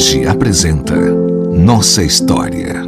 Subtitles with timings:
[0.00, 2.82] Protege apresenta Nossa História.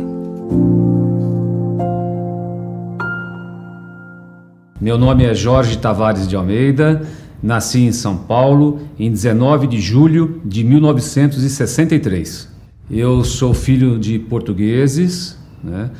[4.80, 7.06] Meu nome é Jorge Tavares de Almeida,
[7.42, 12.48] nasci em São Paulo em 19 de julho de 1963.
[12.90, 15.90] Eu sou filho de portugueses, né?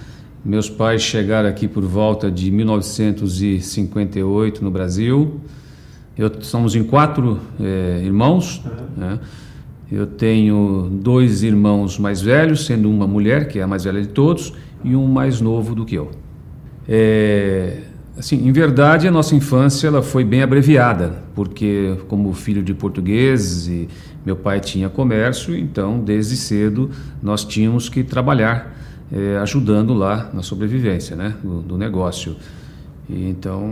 [0.43, 5.43] Meus pais chegaram aqui por volta de 1958 no Brasil.
[6.17, 8.63] Eu, somos em quatro é, irmãos.
[8.97, 9.19] Né?
[9.93, 14.09] Eu tenho dois irmãos mais velhos, sendo uma mulher, que é a mais velha de
[14.09, 16.11] todos, e um mais novo do que eu.
[16.89, 17.83] É,
[18.17, 23.69] assim, em verdade, a nossa infância ela foi bem abreviada, porque como filho de portugueses
[24.25, 26.91] meu pai tinha comércio, então desde cedo
[27.23, 28.75] nós tínhamos que trabalhar
[29.13, 32.35] é, ajudando lá na sobrevivência né, do, do negócio.
[33.11, 33.69] E, então,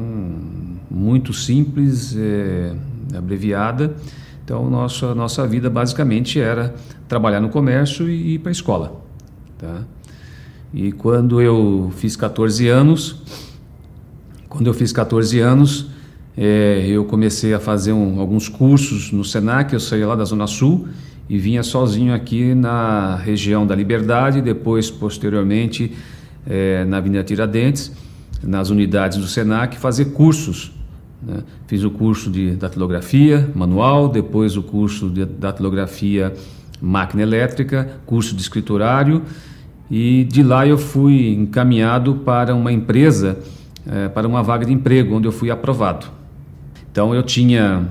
[0.91, 2.75] muito simples, é,
[3.17, 3.97] abreviada.
[4.51, 6.75] Então, nossa, nossa vida basicamente era
[7.07, 9.01] trabalhar no comércio e ir para a escola.
[9.57, 9.85] Tá?
[10.75, 13.23] E quando eu fiz 14 anos,
[14.49, 15.87] quando eu fiz 14 anos,
[16.37, 20.49] é, eu comecei a fazer um, alguns cursos no Senac, eu saí lá da Zona
[20.49, 20.89] Sul
[21.29, 25.97] e vinha sozinho aqui na região da Liberdade, depois, posteriormente,
[26.45, 27.93] é, na Avenida Tiradentes,
[28.43, 30.73] nas unidades do SENAC, fazer cursos.
[31.23, 31.43] Né?
[31.67, 36.35] Fiz o curso de datilografia manual, depois o curso de datilografia
[36.81, 39.23] máquina elétrica, curso de escriturário,
[39.91, 43.39] e de lá eu fui encaminhado para uma empresa,
[43.87, 46.07] é, para uma vaga de emprego, onde eu fui aprovado.
[46.91, 47.87] Então eu tinha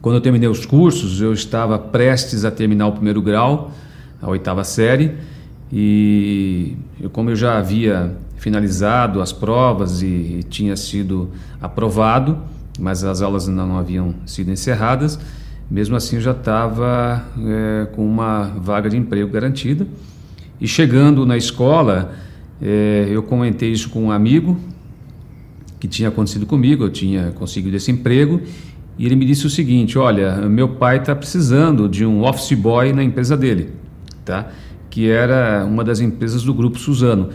[0.00, 3.72] quando eu terminei os cursos, eu estava prestes a terminar o primeiro grau,
[4.20, 5.12] a oitava série,
[5.72, 11.30] e eu, como eu já havia finalizado as provas e, e tinha sido
[11.62, 12.36] aprovado,
[12.78, 15.18] mas as aulas ainda não haviam sido encerradas,
[15.70, 19.86] mesmo assim eu já estava é, com uma vaga de emprego garantida.
[20.60, 22.12] E chegando na escola,
[22.60, 24.60] é, eu comentei isso com um amigo
[25.80, 28.42] que tinha acontecido comigo, eu tinha conseguido esse emprego
[28.98, 32.92] e ele me disse o seguinte: Olha, meu pai está precisando de um office boy
[32.92, 33.70] na empresa dele,
[34.22, 34.50] tá?
[34.90, 37.30] que era uma das empresas do Grupo Suzano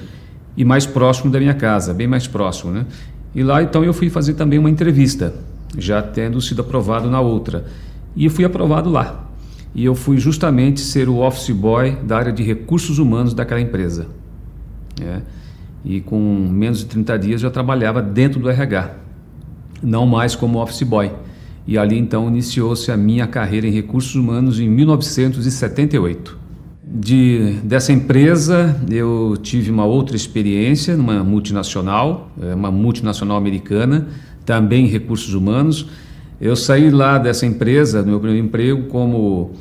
[0.59, 2.74] e mais próximo da minha casa, bem mais próximo.
[2.74, 2.86] Né?
[3.34, 5.34] E lá então eu fui fazer também uma entrevista,
[5.78, 7.64] já tendo sido aprovado na outra.
[8.14, 9.30] E eu fui aprovado lá.
[9.74, 14.08] E eu fui justamente ser o office boy da área de recursos humanos daquela empresa.
[15.02, 15.22] É.
[15.86, 18.96] E com menos de 30 dias já trabalhava dentro do RH,
[19.81, 21.09] não mais como office boy.
[21.66, 26.39] E ali então iniciou-se a minha carreira em recursos humanos em 1978.
[26.92, 34.08] De, dessa empresa eu tive uma outra experiência numa multinacional, é, uma multinacional americana,
[34.44, 35.86] também em recursos humanos.
[36.42, 39.52] Eu saí lá dessa empresa, no meu primeiro emprego, como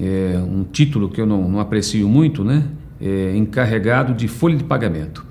[0.00, 2.64] é, um título que eu não, não aprecio muito, né?
[3.00, 5.24] É, encarregado de folha de pagamento.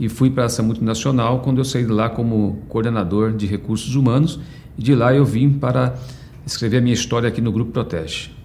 [0.00, 4.40] E fui para essa multinacional quando eu saí de lá como coordenador de recursos humanos
[4.78, 5.94] e de lá eu vim para
[6.46, 8.35] escrever a minha história aqui no Grupo Protege.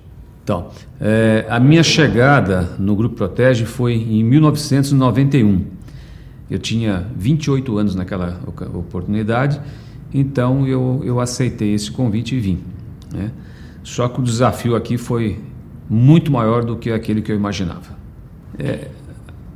[0.44, 0.70] Então,
[1.00, 5.66] é, a minha chegada no Grupo Protege foi em 1991.
[6.50, 8.40] Eu tinha 28 anos naquela
[8.74, 9.62] oportunidade,
[10.14, 12.60] então eu, eu aceitei esse convite e vim.
[13.14, 13.32] Né?
[13.84, 15.40] Só que o desafio aqui foi
[15.90, 17.98] muito maior do que aquele que eu imaginava.
[18.58, 18.88] É,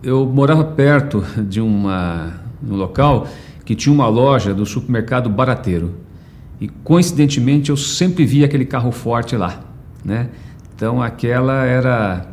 [0.04, 2.34] eu morava perto de uma,
[2.66, 3.28] um local
[3.66, 5.96] que tinha uma loja do supermercado Barateiro.
[6.62, 9.60] E coincidentemente eu sempre via aquele carro forte lá,
[10.04, 10.30] né?
[10.76, 12.28] Então aquela era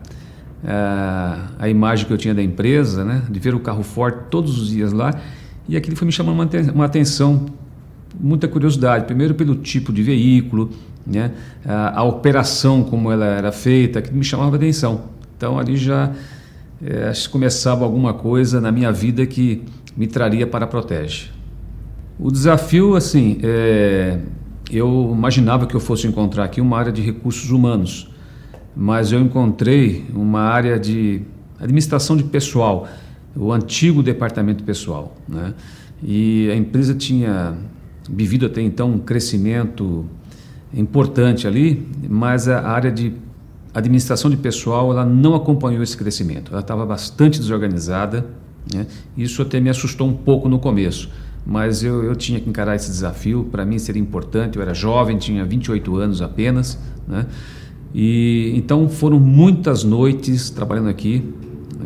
[0.64, 3.22] a, a imagem que eu tinha da empresa, né?
[3.30, 5.12] De ver o carro forte todos os dias lá
[5.69, 7.47] e aquilo foi me chamando uma, uma atenção,
[8.19, 9.04] muita curiosidade.
[9.04, 10.70] Primeiro pelo tipo de veículo,
[11.06, 11.32] né?
[11.64, 15.04] A, a operação como ela era feita, que me chamava atenção.
[15.36, 16.12] Então ali já
[16.84, 19.62] é, começava alguma coisa na minha vida que
[19.97, 21.30] me traria para a Protege.
[22.19, 24.19] O desafio, assim, é,
[24.70, 28.12] eu imaginava que eu fosse encontrar aqui uma área de recursos humanos,
[28.77, 31.22] mas eu encontrei uma área de
[31.59, 32.89] administração de pessoal,
[33.36, 35.54] o antigo departamento pessoal, né?
[36.03, 37.57] E a empresa tinha
[38.10, 40.04] vivido até então um crescimento
[40.74, 43.13] importante ali, mas a área de
[43.72, 46.51] administração de pessoal ela não acompanhou esse crescimento.
[46.51, 48.27] Ela estava bastante desorganizada.
[48.74, 48.86] Né?
[49.16, 51.09] Isso até me assustou um pouco no começo
[51.45, 53.45] mas eu, eu tinha que encarar esse desafio.
[53.51, 54.57] Para mim seria importante.
[54.57, 57.27] Eu era jovem, tinha 28 anos apenas, né?
[57.94, 61.22] E então foram muitas noites trabalhando aqui,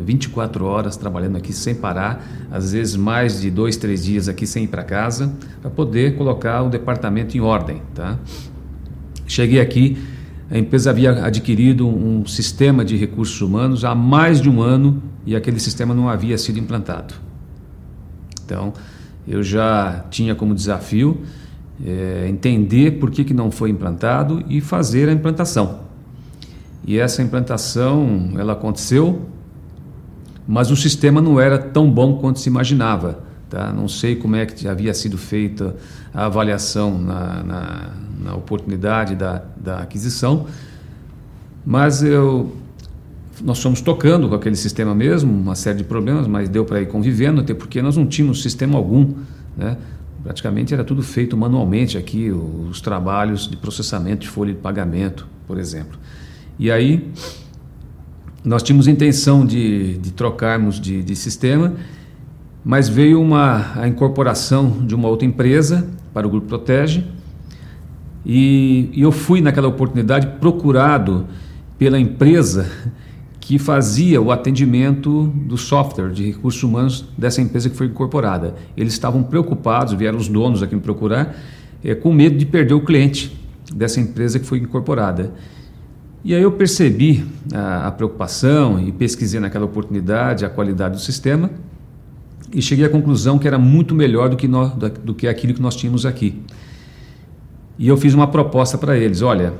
[0.05, 4.63] 24 horas trabalhando aqui sem parar, às vezes mais de dois, três dias aqui sem
[4.63, 8.17] ir para casa, para poder colocar o departamento em ordem, tá?
[9.25, 9.97] Cheguei aqui
[10.49, 15.35] a empresa havia adquirido um sistema de recursos humanos há mais de um ano e
[15.35, 17.13] aquele sistema não havia sido implantado.
[18.45, 18.71] Então,
[19.27, 21.21] eu já tinha como desafio
[21.85, 25.86] é, entender por que, que não foi implantado e fazer a implantação.
[26.87, 29.27] E essa implantação ela aconteceu,
[30.47, 33.19] mas o sistema não era tão bom quanto se imaginava.
[33.49, 33.73] Tá?
[33.73, 35.75] Não sei como é que havia sido feita
[36.13, 37.89] a avaliação na, na,
[38.23, 40.47] na oportunidade da, da aquisição,
[41.65, 42.55] mas eu
[43.39, 46.87] nós fomos tocando com aquele sistema mesmo, uma série de problemas, mas deu para ir
[46.87, 49.13] convivendo, até porque nós não tínhamos sistema algum,
[49.55, 49.77] né?
[50.23, 55.59] Praticamente era tudo feito manualmente aqui, os trabalhos de processamento de folha de pagamento, por
[55.59, 55.99] exemplo.
[56.59, 57.11] E aí
[58.43, 61.73] nós tínhamos intenção de, de trocarmos de, de sistema,
[62.63, 67.03] mas veio uma, a incorporação de uma outra empresa para o Grupo Protege,
[68.25, 71.27] e, e eu fui naquela oportunidade procurado
[71.77, 72.69] pela empresa
[73.39, 78.55] que fazia o atendimento do software de recursos humanos dessa empresa que foi incorporada.
[78.75, 81.33] Eles estavam preocupados, vieram os donos aqui me procurar,
[81.81, 83.33] é, com medo de perder o cliente
[83.73, 85.31] dessa empresa que foi incorporada.
[86.27, 91.49] E aí eu percebi a, a preocupação e pesquisei naquela oportunidade a qualidade do sistema
[92.53, 95.61] e cheguei à conclusão que era muito melhor do que, nós, do que aquilo que
[95.61, 96.43] nós tínhamos aqui.
[97.79, 99.53] E eu fiz uma proposta para eles: olha,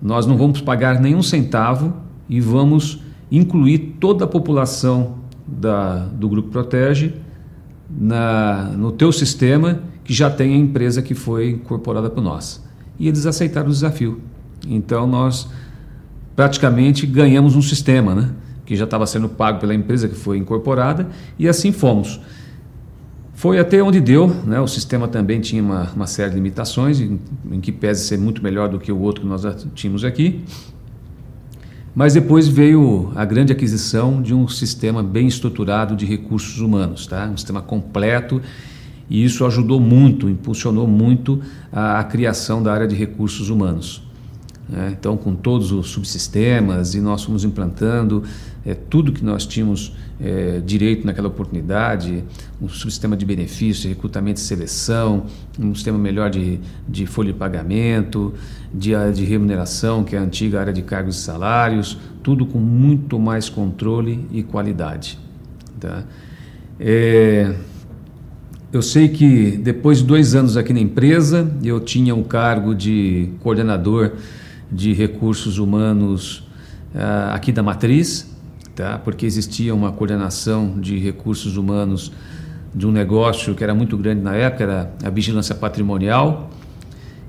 [0.00, 1.92] nós não vamos pagar nenhum centavo
[2.26, 7.16] e vamos incluir toda a população da, do Grupo Protege
[7.90, 12.66] na, no teu sistema que já tem a empresa que foi incorporada por nós.
[12.98, 14.22] E eles aceitaram o desafio.
[14.66, 15.50] Então nós
[16.34, 18.30] praticamente ganhamos um sistema, né?
[18.64, 21.08] que já estava sendo pago pela empresa que foi incorporada,
[21.38, 22.20] e assim fomos.
[23.34, 24.60] Foi até onde deu, né?
[24.60, 27.18] o sistema também tinha uma, uma série de limitações, em,
[27.50, 29.42] em, que pese ser muito melhor do que o outro que nós
[29.74, 30.44] tínhamos aqui.
[31.94, 37.26] Mas depois veio a grande aquisição de um sistema bem estruturado de recursos humanos, tá?
[37.26, 38.40] um sistema completo,
[39.10, 44.02] e isso ajudou muito, impulsionou muito a, a criação da área de recursos humanos.
[44.68, 44.94] Né?
[44.98, 48.22] Então, com todos os subsistemas, e nós fomos implantando
[48.64, 52.22] é, tudo que nós tínhamos é, direito naquela oportunidade,
[52.60, 55.26] um subsistema de benefícios, recrutamento e seleção,
[55.58, 58.32] um sistema melhor de, de folha de pagamento,
[58.72, 63.18] de, de remuneração, que é a antiga área de cargos e salários, tudo com muito
[63.18, 65.18] mais controle e qualidade.
[65.80, 66.04] Tá?
[66.78, 67.52] É,
[68.72, 73.28] eu sei que depois de dois anos aqui na empresa, eu tinha o cargo de
[73.40, 74.12] coordenador
[74.72, 76.38] de recursos humanos
[76.94, 78.34] uh, aqui da matriz,
[78.74, 78.98] tá?
[78.98, 82.10] porque existia uma coordenação de recursos humanos
[82.74, 86.50] de um negócio que era muito grande na época, era a vigilância patrimonial,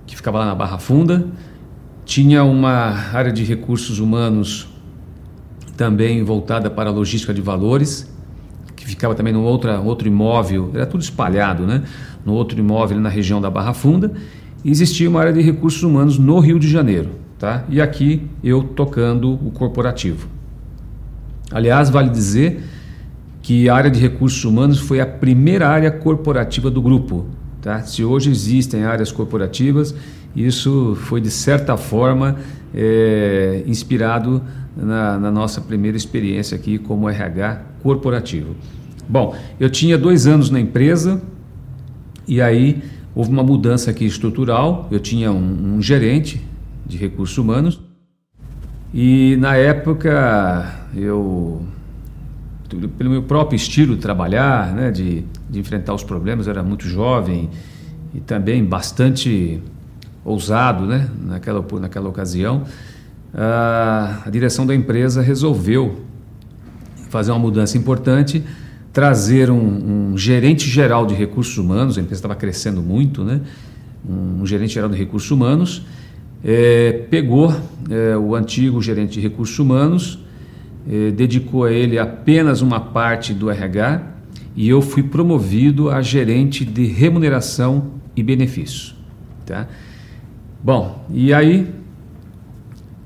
[0.08, 1.28] que ficava lá na Barra Funda.
[2.06, 2.70] Tinha uma
[3.14, 4.70] área de recursos humanos
[5.76, 8.10] também voltada para a logística de valores,
[8.74, 11.84] que ficava também no outra, outro imóvel, era tudo espalhado, né?
[12.26, 14.14] no outro imóvel na região da Barra Funda.
[14.64, 17.23] E existia uma área de recursos humanos no Rio de Janeiro.
[17.44, 17.66] Tá?
[17.68, 20.30] E aqui eu tocando o corporativo.
[21.52, 22.64] Aliás, vale dizer
[23.42, 27.26] que a área de recursos humanos foi a primeira área corporativa do grupo.
[27.62, 27.82] Tá?
[27.82, 29.94] Se hoje existem áreas corporativas,
[30.34, 32.38] isso foi de certa forma
[32.74, 34.42] é, inspirado
[34.74, 38.56] na, na, nossa primeira experiência aqui como RH corporativo.
[39.06, 41.22] Bom, eu tinha dois anos na empresa
[42.26, 42.82] e aí
[43.14, 44.88] houve uma mudança aqui estrutural.
[44.90, 46.53] Eu tinha um, um gerente
[46.86, 47.80] de recursos humanos.
[48.94, 51.62] E na época eu,
[52.98, 57.50] pelo meu próprio estilo de trabalhar, né, de, de enfrentar os problemas, era muito jovem
[58.14, 59.62] e também bastante
[60.24, 62.64] ousado né, naquela, naquela ocasião.
[63.34, 66.04] A, a direção da empresa resolveu
[67.10, 68.44] fazer uma mudança importante,
[68.92, 73.42] trazer um, um gerente geral de recursos humanos, a empresa estava crescendo muito, né?
[74.08, 75.84] um gerente geral de recursos humanos,
[76.44, 77.56] é, pegou
[77.90, 80.20] é, o antigo gerente de recursos humanos,
[80.90, 84.02] é, dedicou a ele apenas uma parte do RH
[84.56, 88.96] e eu fui promovido a gerente de remuneração e benefícios.
[89.46, 89.68] Tá?
[90.62, 91.74] Bom, e aí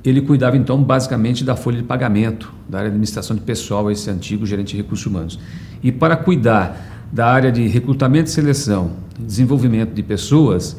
[0.04, 4.10] ele cuidava então basicamente da folha de pagamento, da área de administração de pessoal, esse
[4.10, 5.40] antigo gerente de recursos humanos.
[5.84, 10.78] E para cuidar da área de recrutamento e seleção, desenvolvimento de pessoas,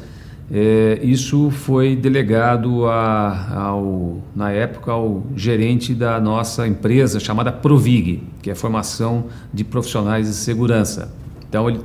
[0.50, 8.22] é, isso foi delegado a, ao, na época ao gerente da nossa empresa chamada Provig,
[8.40, 11.12] que é a formação de profissionais de segurança.
[11.46, 11.80] Então ele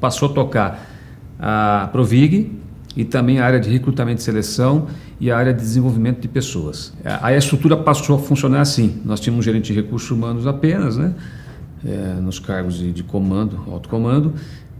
[0.00, 0.90] passou a tocar
[1.38, 2.52] a Provig
[2.94, 4.86] e também a área de recrutamento e seleção
[5.18, 6.92] e a área de desenvolvimento de pessoas.
[7.22, 9.00] Aí a estrutura passou a funcionar assim.
[9.04, 11.14] Nós tínhamos um gerente de recursos humanos apenas, né?
[11.86, 14.32] É, nos cargos de, de comando, alto comando,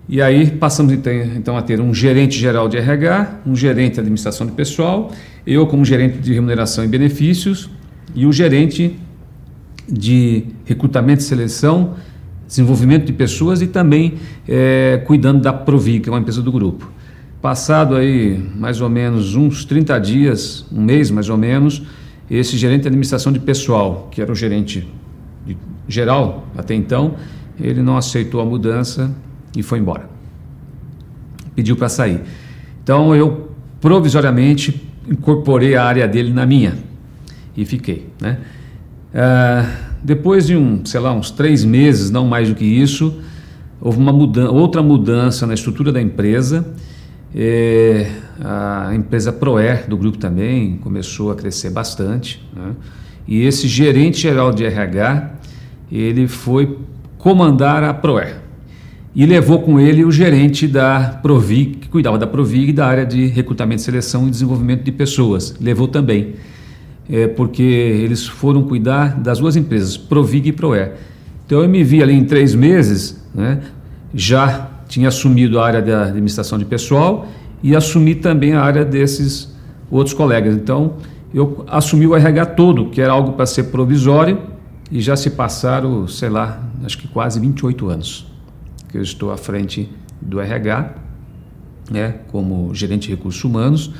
[0.08, 0.92] e aí passamos
[1.37, 5.11] então a ter um gerente geral de RH, um gerente de administração de pessoal,
[5.46, 7.70] eu como gerente de remuneração e benefícios
[8.14, 8.96] e o gerente
[9.88, 11.94] de recrutamento e seleção,
[12.46, 14.14] desenvolvimento de pessoas e também
[14.46, 16.90] é, cuidando da Provi, que é uma empresa do grupo.
[17.40, 21.82] Passado aí mais ou menos uns 30 dias, um mês mais ou menos,
[22.30, 24.87] esse gerente de administração de pessoal, que era o gerente
[25.88, 27.14] geral até então,
[27.58, 29.14] ele não aceitou a mudança
[29.56, 30.08] e foi embora.
[31.54, 32.20] Pediu para sair.
[32.82, 36.76] Então eu provisoriamente incorporei a área dele na minha
[37.56, 38.38] e fiquei, né?
[39.14, 43.23] Uh, depois de um, sei lá, uns três meses, não mais do que isso,
[43.80, 46.75] houve uma mudança, outra mudança na estrutura da empresa
[47.34, 52.40] é, a empresa Proer do grupo também começou a crescer bastante.
[52.54, 52.75] Né?
[53.26, 55.32] E esse gerente geral de RH,
[55.90, 56.78] ele foi
[57.18, 58.43] comandar a Proer.
[59.14, 63.28] E levou com ele o gerente da Provig, que cuidava da Provig da área de
[63.28, 65.54] recrutamento, seleção e desenvolvimento de pessoas.
[65.61, 66.35] Levou também,
[67.09, 70.94] é, porque eles foram cuidar das duas empresas, Provig e Proer.
[71.47, 73.61] Então eu me vi ali em três meses, né,
[74.12, 77.28] já tinha assumido a área da administração de pessoal
[77.62, 79.54] e assumi também a área desses
[79.92, 80.56] outros colegas.
[80.56, 80.94] Então,
[81.33, 84.38] eu assumi o RH todo, que era algo para ser provisório,
[84.90, 88.34] e já se passaram, sei lá, acho que quase 28 anos
[88.94, 89.90] que eu estou à frente
[90.22, 90.94] do RH,
[91.90, 93.92] né, como gerente de recursos humanos,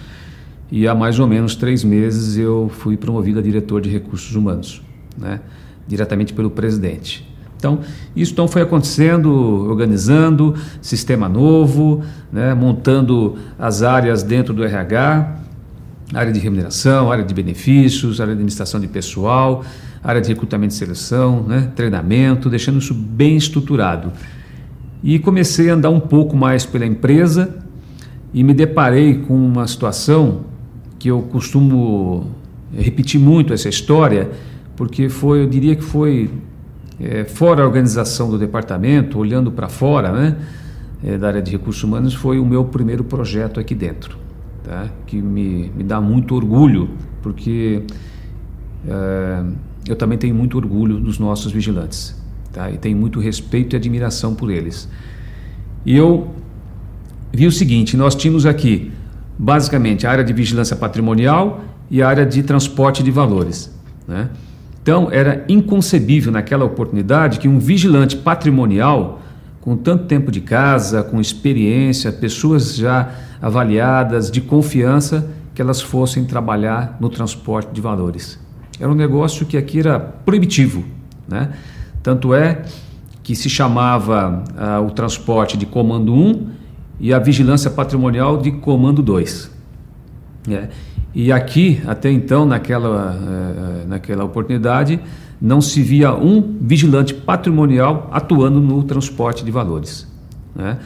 [0.71, 4.81] e há mais ou menos três meses eu fui promovido a diretor de recursos humanos,
[5.19, 5.41] né,
[5.89, 7.29] diretamente pelo presidente.
[7.57, 7.81] Então,
[8.15, 9.33] isso então foi acontecendo,
[9.69, 15.39] organizando sistema novo, né, montando as áreas dentro do RH,
[16.15, 19.65] área de remuneração, área de benefícios, área de administração de pessoal,
[20.05, 24.13] área de recrutamento e seleção, né, treinamento, deixando isso bem estruturado.
[25.05, 27.59] E comecei a andar um pouco mais pela empresa
[28.33, 30.47] e me deparei com uma situação
[30.99, 32.31] que eu costumo
[32.75, 34.31] repetir muito essa história,
[34.75, 36.31] porque foi, eu diria que foi
[36.99, 40.37] é, fora a organização do departamento, olhando para fora, né,
[41.05, 44.17] é, da área de recursos humanos, foi o meu primeiro projeto aqui dentro,
[44.63, 44.89] tá?
[45.07, 46.89] que me, me dá muito orgulho,
[47.23, 47.83] porque
[48.89, 49.45] é,
[49.87, 52.24] eu também tenho muito orgulho dos nossos vigilantes,
[52.55, 52.71] tá?
[52.71, 54.89] e tenho muito respeito e admiração por eles.
[55.85, 56.29] E eu
[57.33, 58.93] vi o seguinte: nós tínhamos aqui,
[59.39, 63.71] basicamente, a área de vigilância patrimonial e a área de transporte de valores.
[64.09, 64.31] Né?
[64.83, 69.21] Então, era inconcebível naquela oportunidade que um vigilante patrimonial,
[69.61, 76.25] com tanto tempo de casa, com experiência, pessoas já avaliadas, de confiança, que elas fossem
[76.25, 78.39] trabalhar no transporte de valores.
[78.79, 80.85] Era um negócio que aqui era proibitivo.
[81.29, 81.51] Né?
[82.05, 82.63] Tanto é
[83.23, 86.47] que se chamava ah, o transporte de comando 1
[87.01, 89.51] e a vigilância patrimonial de comando 2.
[90.51, 90.69] É.
[91.15, 95.01] E aqui, até então, naquela, eh, naquela oportunidade,
[95.41, 100.07] não se via um vigilante patrimonial atuando no transporte de valores.
[100.55, 100.77] Né?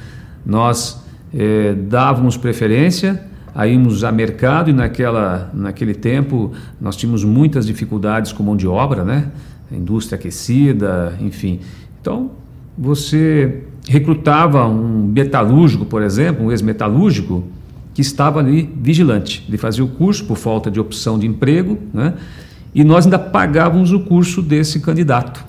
[0.47, 1.03] Nós
[1.35, 8.31] eh, dávamos preferência a irmos a mercado e naquela, naquele tempo nós tínhamos muitas dificuldades
[8.31, 9.33] com mão de obra, né?
[9.77, 11.61] Indústria aquecida, enfim.
[12.01, 12.31] Então,
[12.77, 17.45] você recrutava um metalúrgico, por exemplo, um ex-metalúrgico,
[17.95, 19.45] que estava ali vigilante.
[19.49, 22.15] Ele fazia o curso por falta de opção de emprego, né?
[22.75, 25.45] e nós ainda pagávamos o curso desse candidato.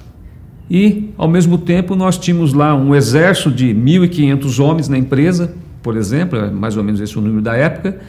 [0.70, 5.96] E, ao mesmo tempo, nós tínhamos lá um exército de 1.500 homens na empresa, por
[5.96, 8.00] exemplo, é mais ou menos esse o número da época,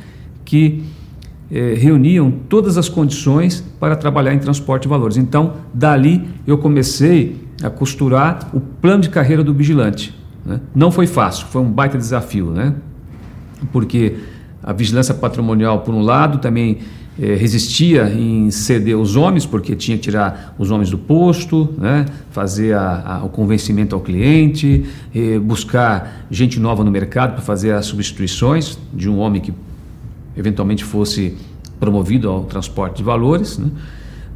[0.44, 0.84] que
[1.50, 5.16] eh, reuniam todas as condições para trabalhar em transporte de valores.
[5.16, 10.14] Então, dali eu comecei a costurar o plano de carreira do vigilante.
[10.44, 10.60] Né?
[10.74, 12.74] Não foi fácil, foi um baita desafio, né?
[13.72, 14.16] porque
[14.62, 16.78] a vigilância patrimonial, por um lado, também
[17.20, 22.06] eh, resistia em ceder os homens, porque tinha que tirar os homens do posto, né,
[22.30, 27.72] fazer a, a, o convencimento ao cliente, eh, buscar gente nova no mercado para fazer
[27.72, 29.52] as substituições de um homem que
[30.36, 31.36] eventualmente fosse
[31.78, 33.70] promovido ao transporte de valores, né,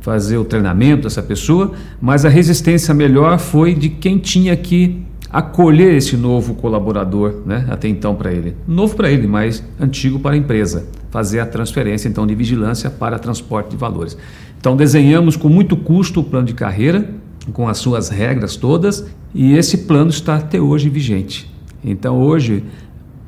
[0.01, 5.95] fazer o treinamento dessa pessoa, mas a resistência melhor foi de quem tinha que acolher
[5.95, 8.55] esse novo colaborador, né, até então para ele.
[8.69, 10.87] Novo para ele, mas antigo para a empresa.
[11.11, 14.17] Fazer a transferência então de vigilância para transporte de valores.
[14.61, 17.11] Então desenhamos com muito custo o plano de carreira,
[17.53, 21.53] com as suas regras todas, e esse plano está até hoje vigente.
[21.85, 22.65] Então hoje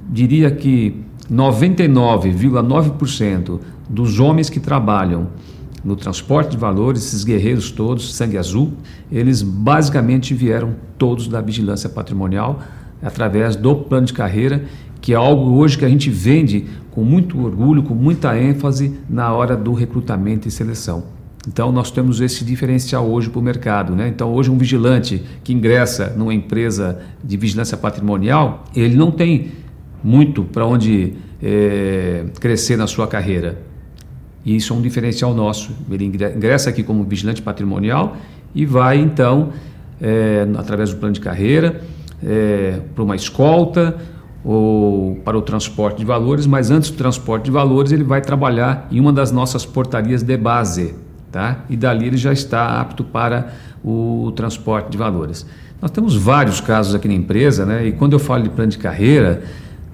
[0.09, 5.29] diria que 99,9% dos homens que trabalham
[5.85, 8.73] no transporte de valores, esses guerreiros todos, sangue azul,
[9.11, 12.59] eles basicamente vieram todos da vigilância patrimonial
[13.01, 14.65] através do plano de carreira,
[15.01, 19.33] que é algo hoje que a gente vende com muito orgulho, com muita ênfase na
[19.33, 21.05] hora do recrutamento e seleção.
[21.47, 23.95] Então nós temos esse diferencial hoje para o mercado.
[23.95, 24.09] Né?
[24.09, 29.53] Então hoje um vigilante que ingressa numa empresa de vigilância patrimonial, ele não tem
[30.07, 33.59] muito para onde é, crescer na sua carreira.
[34.45, 35.73] E isso é um diferencial nosso.
[35.91, 38.17] Ele ingressa aqui como vigilante patrimonial
[38.55, 39.51] e vai, então,
[40.01, 41.81] é, através do plano de carreira,
[42.25, 43.97] é, para uma escolta
[44.45, 48.87] ou para o transporte de valores, mas antes do transporte de valores, ele vai trabalhar
[48.93, 50.95] em uma das nossas portarias de base,
[51.33, 51.65] tá?
[51.69, 53.53] E dali ele já está apto para
[53.85, 55.45] o transporte de valores.
[55.83, 57.89] Nós temos vários casos aqui na empresa, né?
[57.89, 59.43] E quando eu falo de plano de carreira,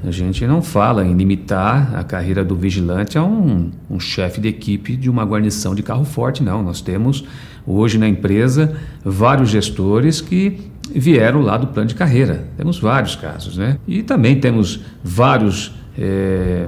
[0.05, 4.49] a gente não fala em limitar a carreira do vigilante a um, um chefe de
[4.49, 6.63] equipe de uma guarnição de carro forte, não.
[6.63, 7.25] Nós temos
[7.65, 10.59] hoje na empresa vários gestores que
[10.91, 12.49] vieram lá do plano de carreira.
[12.57, 13.79] Temos vários casos, né?
[13.87, 16.67] E também temos vários, é,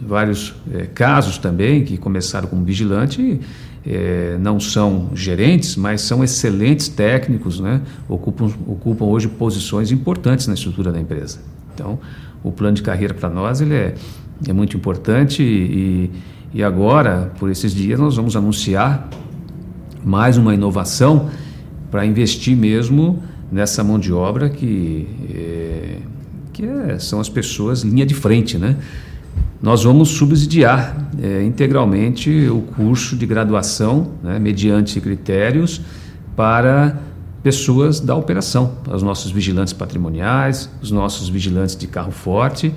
[0.00, 3.40] vários é, casos também que começaram como vigilante.
[3.86, 7.80] É, não são gerentes, mas são excelentes técnicos, né?
[8.06, 11.38] ocupam, ocupam hoje posições importantes na estrutura da empresa.
[11.74, 11.98] Então,
[12.42, 13.94] o plano de carreira para nós ele é,
[14.48, 16.10] é muito importante e,
[16.52, 19.08] e agora, por esses dias, nós vamos anunciar
[20.04, 21.30] mais uma inovação
[21.90, 25.96] para investir mesmo nessa mão de obra que, é,
[26.52, 28.76] que é, são as pessoas linha de frente, né?
[29.62, 35.82] Nós vamos subsidiar é, integralmente o curso de graduação, né, mediante critérios,
[36.34, 36.98] para
[37.42, 42.72] pessoas da operação, os nossos vigilantes patrimoniais, os nossos vigilantes de carro forte,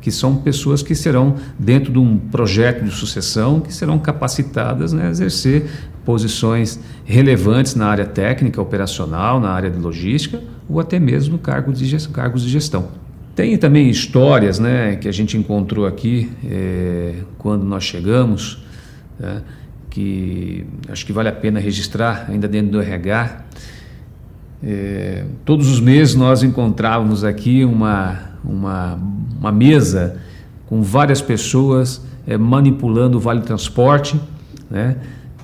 [0.00, 5.06] que são pessoas que serão, dentro de um projeto de sucessão, que serão capacitadas né,
[5.06, 5.66] a exercer
[6.04, 11.86] posições relevantes na área técnica, operacional, na área de logística, ou até mesmo cargos de
[11.86, 12.12] gestão.
[12.12, 12.88] Cargos de gestão.
[13.34, 18.64] Tem também histórias né, que a gente encontrou aqui é, quando nós chegamos,
[19.18, 19.42] né,
[19.90, 23.44] que acho que vale a pena registrar ainda dentro do RH,
[24.62, 28.98] é, todos os meses nós encontrávamos aqui uma, uma,
[29.38, 30.20] uma mesa
[30.66, 34.20] com várias pessoas é, manipulando o Vale Transporte
[34.70, 34.96] né,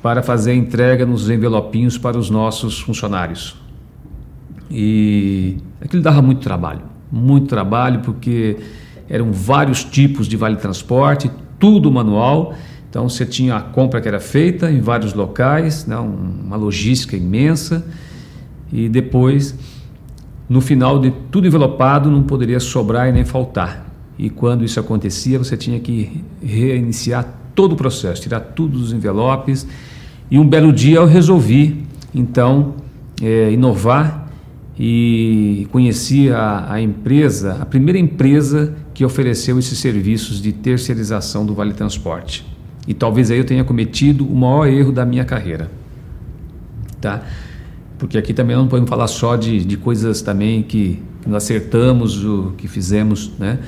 [0.03, 3.57] para fazer a entrega nos envelopinhos para os nossos funcionários.
[4.71, 8.57] E aquilo dava muito trabalho, muito trabalho, porque
[9.09, 12.55] eram vários tipos de Vale Transporte, tudo manual.
[12.91, 17.85] Então você tinha a compra que era feita em vários locais, né, uma logística imensa
[18.75, 19.57] e depois,
[20.49, 23.89] no final de tudo envelopado, não poderia sobrar e nem faltar.
[24.19, 29.65] E quando isso acontecia, você tinha que reiniciar todo o processo, tirar tudo dos envelopes.
[30.29, 32.75] E um belo dia eu resolvi, então,
[33.23, 34.29] é, inovar
[34.77, 41.55] e conheci a, a, empresa, a primeira empresa que ofereceu esses serviços de terceirização do
[41.55, 42.45] Vale Transporte.
[42.89, 45.71] E talvez aí eu tenha cometido o maior erro da minha carreira.
[47.01, 47.23] Tá?
[47.99, 52.25] Porque aqui também não podemos falar só de, de coisas também que, que nós acertamos,
[52.25, 53.59] o que fizemos, né?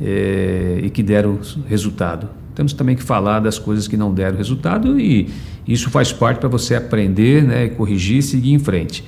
[0.00, 2.28] É, e que deram resultado.
[2.54, 5.28] Temos também que falar das coisas que não deram resultado e
[5.66, 9.04] isso faz parte para você aprender, né, corrigir e seguir em frente.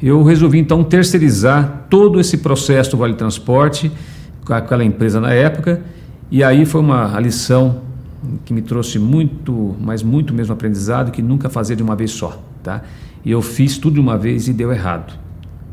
[0.00, 3.90] Eu resolvi então terceirizar todo esse processo do Vale Transporte
[4.44, 5.82] com aquela empresa na época
[6.30, 7.82] e aí foi uma lição
[8.44, 12.42] que me trouxe muito, mas muito mesmo aprendizado que nunca fazer de uma vez só,
[12.62, 12.82] tá?
[13.26, 15.12] E eu fiz tudo de uma vez e deu errado.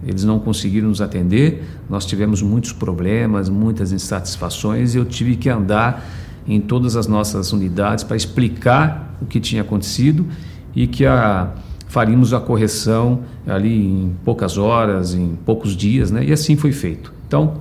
[0.03, 5.47] Eles não conseguiram nos atender, nós tivemos muitos problemas, muitas insatisfações e eu tive que
[5.49, 6.03] andar
[6.47, 10.25] em todas as nossas unidades para explicar o que tinha acontecido
[10.75, 11.51] e que a,
[11.87, 16.25] faríamos a correção ali em poucas horas, em poucos dias, né?
[16.25, 17.13] E assim foi feito.
[17.27, 17.59] Então,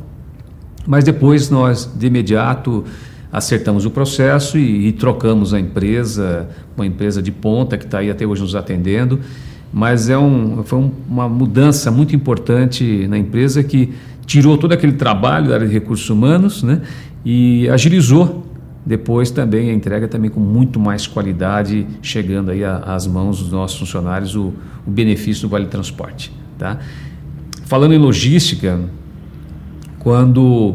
[0.86, 2.82] mas depois nós de imediato
[3.30, 8.10] acertamos o processo e, e trocamos a empresa, uma empresa de ponta que está aí
[8.10, 9.20] até hoje nos atendendo
[9.72, 13.92] mas é um, foi um, uma mudança muito importante na empresa que
[14.26, 16.82] tirou todo aquele trabalho da área de recursos humanos né,
[17.24, 18.46] e agilizou
[18.84, 23.78] depois também a entrega também com muito mais qualidade, chegando aí às mãos dos nossos
[23.78, 24.52] funcionários o,
[24.84, 26.32] o benefício do Vale Transporte.
[26.58, 26.78] Tá?
[27.64, 28.80] Falando em logística,
[30.00, 30.74] quando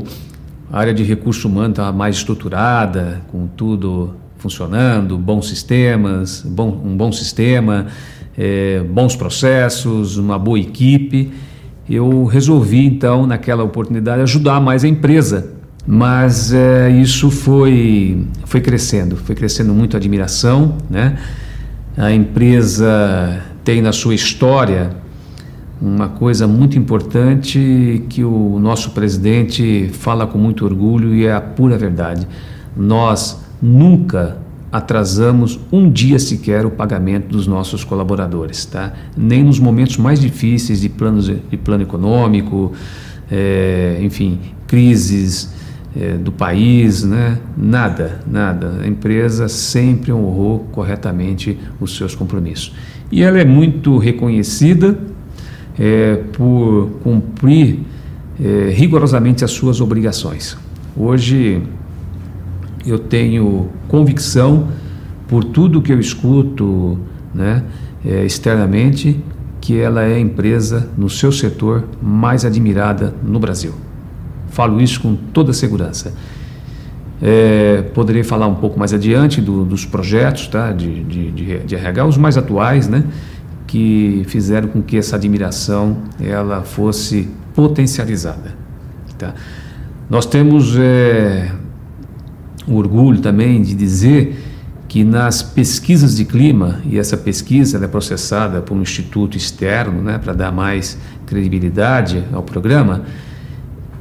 [0.71, 6.95] a área de recursos humanos estava mais estruturada, com tudo funcionando, bons sistemas, bom, um
[6.95, 7.87] bom sistema,
[8.37, 11.31] é, bons processos, uma boa equipe.
[11.89, 15.53] Eu resolvi então, naquela oportunidade, ajudar mais a empresa
[15.85, 20.77] Mas é, isso foi, foi crescendo, foi crescendo muito a admiração.
[20.89, 21.17] Né?
[21.95, 24.91] A empresa tem na sua história
[25.81, 31.39] uma coisa muito importante que o nosso presidente fala com muito orgulho e é a
[31.41, 32.27] pura verdade.
[32.75, 34.37] Nós nunca
[34.71, 38.93] atrasamos um dia sequer o pagamento dos nossos colaboradores, tá?
[39.15, 42.73] Nem nos momentos mais difíceis de planos de plano econômico,
[43.31, 45.53] é, enfim, crises
[45.95, 47.37] é, do país, né?
[47.57, 48.81] Nada, nada.
[48.81, 52.75] A empresa sempre honrou corretamente os seus compromissos
[53.11, 54.97] e ela é muito reconhecida
[55.79, 57.79] é, por cumprir
[58.71, 60.55] rigorosamente as suas obrigações.
[60.95, 61.59] Hoje
[62.89, 64.69] eu tenho convicção
[65.27, 66.99] por tudo que eu escuto
[67.33, 67.63] né,
[68.05, 69.21] é, externamente
[69.59, 73.73] que ela é a empresa no seu setor mais admirada no Brasil.
[74.49, 76.13] Falo isso com toda segurança.
[77.21, 81.75] É, poderei falar um pouco mais adiante do, dos projetos tá, de, de, de, de
[81.75, 83.03] RH, os mais atuais, né,
[83.65, 88.55] que fizeram com que essa admiração ela fosse potencializada.
[89.17, 89.33] Tá?
[90.09, 91.51] Nós temos é,
[92.67, 94.43] o orgulho também de dizer
[94.87, 100.17] que nas pesquisas de clima, e essa pesquisa é processada por um instituto externo né,
[100.17, 103.03] para dar mais credibilidade ao programa,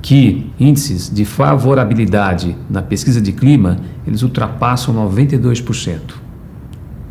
[0.00, 6.00] que índices de favorabilidade na pesquisa de clima, eles ultrapassam 92%.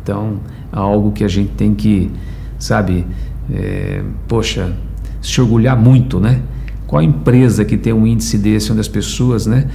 [0.02, 0.40] Então,
[0.72, 2.10] é algo que a gente tem que,
[2.58, 3.06] sabe,
[3.52, 4.74] é, poxa,
[5.20, 6.40] se orgulhar muito, né?
[6.86, 9.66] Qual empresa que tem um índice desse onde as pessoas, né,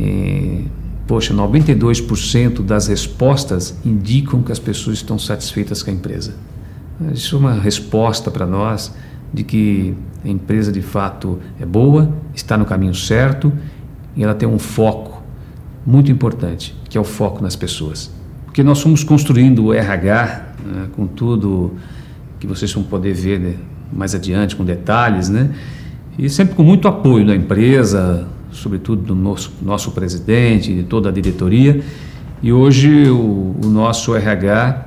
[0.00, 0.62] é,
[1.06, 6.34] Poxa, 92% das respostas indicam que as pessoas estão satisfeitas com a empresa.
[7.12, 8.94] Isso é uma resposta para nós
[9.32, 13.52] de que a empresa de fato é boa, está no caminho certo
[14.16, 15.22] e ela tem um foco
[15.84, 18.10] muito importante, que é o foco nas pessoas.
[18.46, 21.74] Porque nós fomos construindo o RH né, com tudo
[22.38, 23.54] que vocês vão poder ver né,
[23.92, 25.50] mais adiante, com detalhes, né?
[26.16, 31.12] E sempre com muito apoio da empresa, sobretudo do nosso, nosso presidente, de toda a
[31.12, 31.82] diretoria.
[32.42, 34.86] E hoje o, o nosso RH,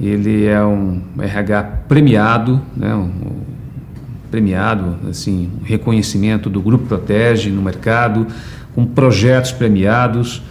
[0.00, 3.10] ele é um RH premiado, né, um,
[4.30, 8.26] premiado, assim, um reconhecimento do Grupo Protege no mercado,
[8.74, 10.42] com projetos premiados.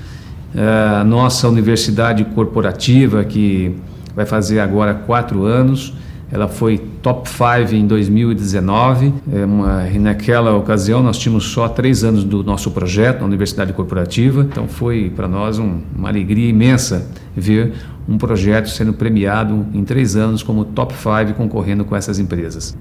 [0.53, 3.75] É, a nossa universidade corporativa, que
[4.15, 5.93] vai fazer agora quatro anos,
[6.31, 9.13] ela foi top 5 em 2019.
[9.33, 14.47] É uma, naquela ocasião nós tínhamos só três anos do nosso projeto na Universidade Corporativa,
[14.49, 17.73] então foi para nós um, uma alegria imensa ver
[18.07, 22.77] um projeto sendo premiado em três anos como top 5 concorrendo com essas empresas.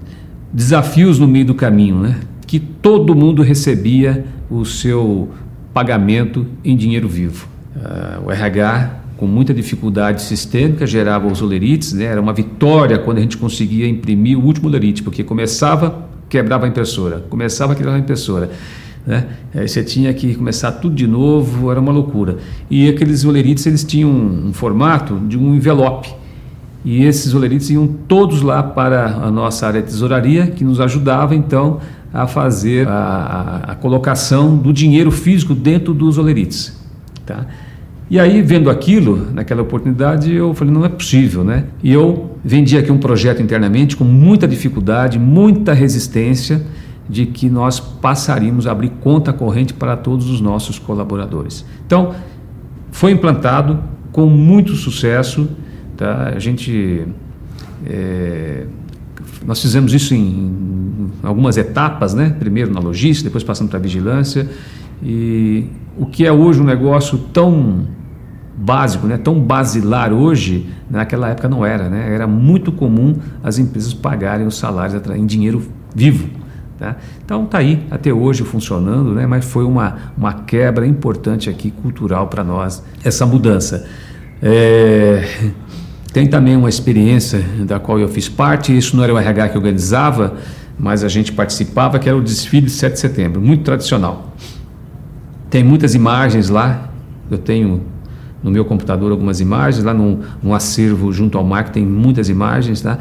[0.53, 2.19] Desafios no meio do caminho, né?
[2.47, 5.29] Que todo mundo recebia o seu
[5.73, 7.47] pagamento em dinheiro vivo.
[7.75, 12.05] Uh, o RH com muita dificuldade sistêmica, gerava os olerites, né?
[12.05, 16.67] era uma vitória quando a gente conseguia imprimir o último olerite, porque começava, quebrava a
[16.67, 18.49] impressora, começava, quebrava a impressora.
[19.05, 19.27] Né?
[19.53, 22.37] Aí você tinha que começar tudo de novo, era uma loucura.
[22.67, 26.11] E aqueles olerites eles tinham um, formato de um envelope.
[26.83, 31.35] E esses olerites iam todos lá para a nossa área de tesouraria, que nos ajudava
[31.35, 31.79] então
[32.11, 32.91] a fazer a,
[33.67, 36.75] a, a colocação do dinheiro físico dentro dos olerites.
[37.23, 37.45] Tá?
[38.11, 41.63] E aí, vendo aquilo, naquela oportunidade, eu falei, não é possível, né?
[41.81, 46.61] E eu vendi aqui um projeto internamente com muita dificuldade, muita resistência,
[47.07, 51.65] de que nós passaríamos a abrir conta corrente para todos os nossos colaboradores.
[51.85, 52.13] Então,
[52.91, 55.47] foi implantado com muito sucesso,
[55.95, 56.33] tá?
[56.35, 57.05] A gente...
[57.85, 58.65] É,
[59.45, 62.35] nós fizemos isso em algumas etapas, né?
[62.37, 64.49] Primeiro na logística, depois passando para a vigilância,
[65.01, 68.00] e o que é hoje um negócio tão
[68.61, 71.89] básico, né, tão basilar hoje, naquela época não era.
[71.89, 72.13] Né?
[72.13, 75.63] Era muito comum as empresas pagarem os salários em dinheiro
[75.95, 76.29] vivo.
[76.77, 76.95] Tá?
[77.25, 79.25] Então está aí até hoje funcionando, né?
[79.25, 83.87] mas foi uma, uma quebra importante aqui cultural para nós, essa mudança.
[84.41, 85.51] É,
[86.13, 89.57] tem também uma experiência da qual eu fiz parte, isso não era o RH que
[89.57, 90.35] organizava,
[90.77, 94.35] mas a gente participava, que era o desfile de 7 de setembro, muito tradicional.
[95.49, 96.89] Tem muitas imagens lá,
[97.29, 97.81] eu tenho
[98.43, 102.29] no meu computador algumas imagens, lá num, num acervo junto ao mar que tem muitas
[102.29, 102.97] imagens, tá?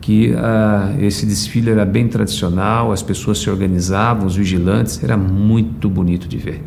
[0.00, 5.88] que uh, esse desfile era bem tradicional, as pessoas se organizavam, os vigilantes, era muito
[5.88, 6.64] bonito de ver.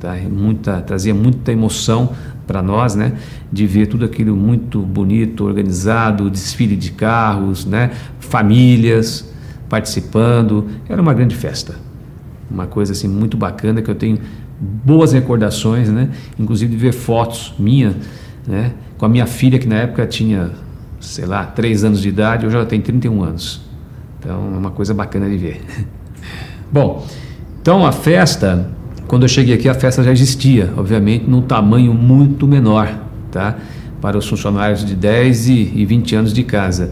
[0.00, 0.14] Tá?
[0.30, 2.12] Muita, trazia muita emoção
[2.46, 3.14] para nós, né,
[3.52, 9.28] de ver tudo aquilo muito bonito, organizado, desfile de carros, né, famílias
[9.68, 11.74] participando, era uma grande festa,
[12.48, 14.18] uma coisa assim muito bacana que eu tenho
[14.60, 16.08] boas recordações, né?
[16.38, 17.94] Inclusive de ver fotos minhas,
[18.46, 18.72] né?
[18.98, 20.50] Com a minha filha que na época tinha,
[21.00, 23.60] sei lá, 3 anos de idade, hoje ela tem 31 anos.
[24.18, 25.60] Então é uma coisa bacana de ver.
[26.72, 27.06] Bom,
[27.60, 28.70] então a festa,
[29.06, 32.88] quando eu cheguei aqui, a festa já existia, obviamente, num tamanho muito menor,
[33.30, 33.56] tá?
[34.00, 36.90] Para os funcionários de 10 e 20 anos de casa.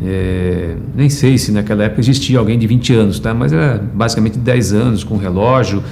[0.00, 3.34] É, nem sei se naquela época existia alguém de 20 anos, tá?
[3.34, 5.82] mas era basicamente 10 anos com relógio.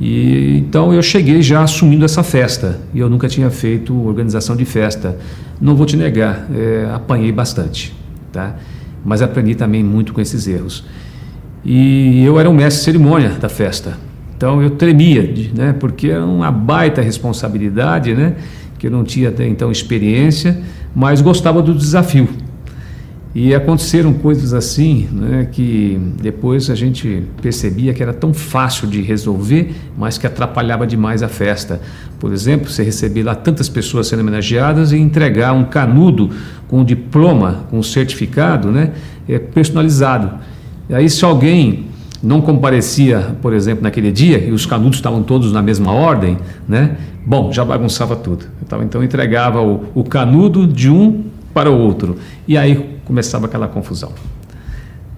[0.00, 4.64] E então eu cheguei já assumindo essa festa e eu nunca tinha feito organização de
[4.64, 5.16] festa.
[5.60, 7.94] Não vou te negar, é, apanhei bastante,
[8.32, 8.56] tá?
[9.04, 10.84] Mas aprendi também muito com esses erros.
[11.64, 13.96] E eu era um mestre de cerimônia da festa,
[14.36, 15.72] então eu tremia, né?
[15.72, 18.34] Porque era uma baita responsabilidade, né?
[18.78, 20.60] Que eu não tinha até então experiência,
[20.94, 22.28] mas gostava do desafio.
[23.34, 29.02] E aconteceram coisas assim, né, que depois a gente percebia que era tão fácil de
[29.02, 31.80] resolver, mas que atrapalhava demais a festa.
[32.20, 36.30] Por exemplo, você receber lá tantas pessoas sendo homenageadas e entregar um canudo
[36.68, 38.92] com diploma, com certificado, né,
[39.28, 40.30] é, personalizado.
[40.88, 41.86] E aí, se alguém
[42.22, 46.96] não comparecia, por exemplo, naquele dia e os canudos estavam todos na mesma ordem, né?
[47.26, 48.46] Bom, já bagunçava tudo.
[48.82, 52.18] Então, entregava o, o canudo de um para o outro.
[52.46, 54.12] E aí começava aquela confusão.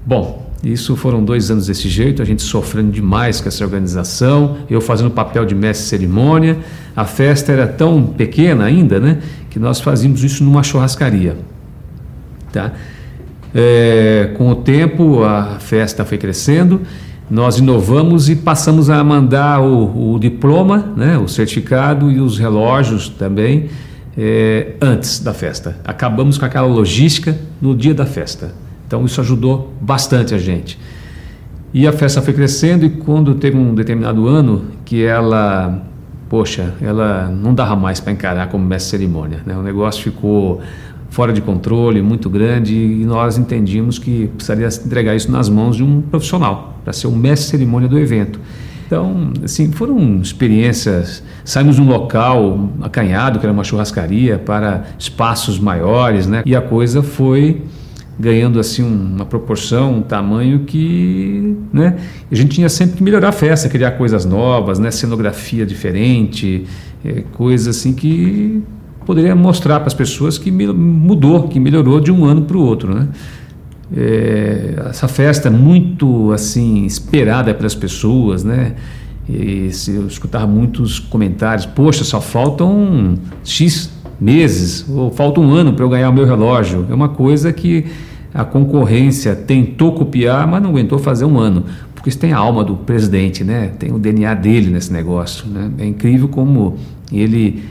[0.05, 4.81] Bom, isso foram dois anos desse jeito, a gente sofrendo demais com essa organização, eu
[4.81, 6.59] fazendo papel de mestre cerimônia.
[6.95, 9.19] A festa era tão pequena ainda, né,
[9.51, 11.37] que nós fazíamos isso numa churrascaria.
[12.53, 12.73] Tá?
[13.55, 16.83] É, com o tempo, a festa foi crescendo,
[17.29, 23.09] nós inovamos e passamos a mandar o, o diploma, né, o certificado e os relógios
[23.09, 23.69] também
[24.17, 25.77] é, antes da festa.
[25.85, 28.53] Acabamos com aquela logística no dia da festa.
[28.87, 30.79] Então isso ajudou bastante a gente.
[31.75, 35.83] E a festa foi crescendo e quando teve um determinado ano que ela,
[36.29, 39.41] poxa, ela não dava mais para encarar como mestre cerimônia.
[39.45, 39.55] Né?
[39.57, 40.63] O negócio ficou
[41.11, 45.83] fora de controle, muito grande e nós entendimos que precisaria entregar isso nas mãos de
[45.83, 48.41] um profissional para ser o mestre cerimônia do evento.
[48.87, 51.23] Então, assim, foram experiências.
[51.45, 56.43] Saímos de um local acanhado, que era uma churrascaria, para espaços maiores, né?
[56.47, 57.63] E a coisa foi
[58.19, 61.97] ganhando assim uma proporção, um tamanho que, né?
[62.31, 64.91] A gente tinha sempre que melhorar a festa, criar coisas novas, né?
[64.91, 66.65] Cenografia diferente,
[67.05, 68.63] é, coisas assim que
[69.05, 72.95] poderia mostrar para as pessoas que mudou, que melhorou de um ano para o outro,
[72.95, 73.09] né?
[73.95, 78.75] É, essa festa é muito assim esperada pelas pessoas, né?
[79.29, 85.85] E eu escutava muitos comentários, poxa, só faltam X meses, ou falta um ano para
[85.85, 86.87] eu ganhar o meu relógio.
[86.89, 87.87] É uma coisa que
[88.33, 91.65] a concorrência tentou copiar, mas não aguentou fazer um ano.
[91.95, 93.73] Porque isso tem a alma do presidente, né?
[93.79, 95.47] Tem o DNA dele nesse negócio.
[95.49, 95.71] Né?
[95.79, 96.77] É incrível como
[97.13, 97.65] ele,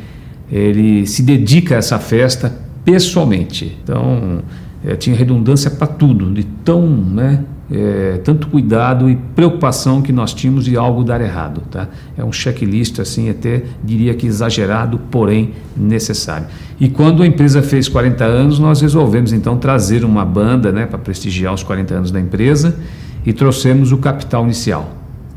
[0.51, 3.77] ele se dedica a essa festa pessoalmente.
[3.83, 4.39] Então,
[4.85, 10.33] é, tinha redundância para tudo, de tão, né, é, tanto cuidado e preocupação que nós
[10.33, 11.61] tínhamos de algo dar errado.
[11.71, 11.87] Tá?
[12.15, 16.45] É um checklist, assim, até diria que exagerado, porém necessário.
[16.79, 20.99] E quando a empresa fez 40 anos, nós resolvemos então trazer uma banda né, para
[20.99, 22.77] prestigiar os 40 anos da empresa
[23.25, 24.93] e trouxemos o capital inicial.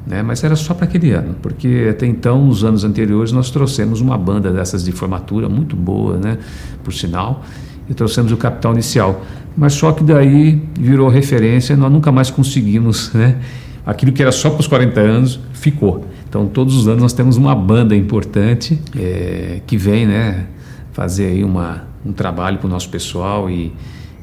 [0.07, 0.23] Né?
[0.23, 4.19] Mas era só para aquele ano, porque até então, nos anos anteriores, nós trouxemos uma
[4.19, 6.39] banda dessas de formatura muito boa, né,
[6.85, 7.43] por sinal
[7.89, 9.23] e trouxemos o capital inicial.
[9.59, 13.39] Mas só que daí virou referência, nós nunca mais conseguimos, né?
[13.85, 16.07] Aquilo que era só para os 40 anos ficou.
[16.29, 20.47] Então, todos os anos nós temos uma banda importante é, que vem, né,
[20.93, 23.73] fazer aí uma, um trabalho para o nosso pessoal e,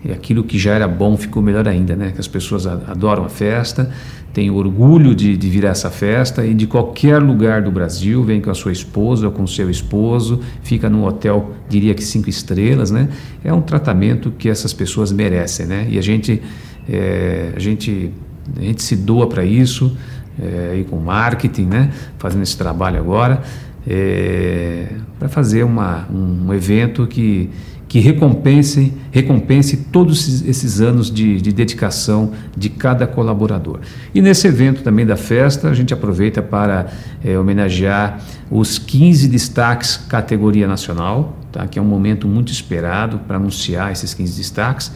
[0.05, 2.11] e aquilo que já era bom ficou melhor ainda, né?
[2.11, 3.91] Que as pessoas adoram a festa,
[4.35, 8.41] tem orgulho de, de vir a essa festa e de qualquer lugar do Brasil, vem
[8.41, 12.29] com a sua esposa ou com o seu esposo, fica num hotel, diria que cinco
[12.29, 13.07] estrelas, né?
[13.45, 15.87] É um tratamento que essas pessoas merecem, né?
[15.89, 16.41] E a gente,
[16.89, 18.11] é, a gente,
[18.57, 19.95] a gente se doa para isso,
[20.37, 21.91] é, e com marketing, né?
[22.17, 23.41] Fazendo esse trabalho agora,
[23.87, 27.49] é, para fazer uma, um evento que
[27.95, 33.79] que recompense, recompense todos esses anos de, de, dedicação de cada colaborador.
[34.13, 36.87] E nesse evento também da festa, a gente aproveita para
[37.23, 38.19] é, homenagear
[38.51, 41.65] os 15 destaques categoria nacional, tá?
[41.67, 44.91] que é um momento muito esperado para anunciar esses 15 destaques.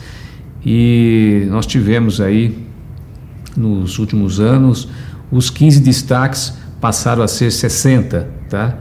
[0.66, 2.68] E nós tivemos aí,
[3.56, 4.90] nos últimos anos,
[5.32, 8.78] os 15 destaques passaram a ser 60, tá?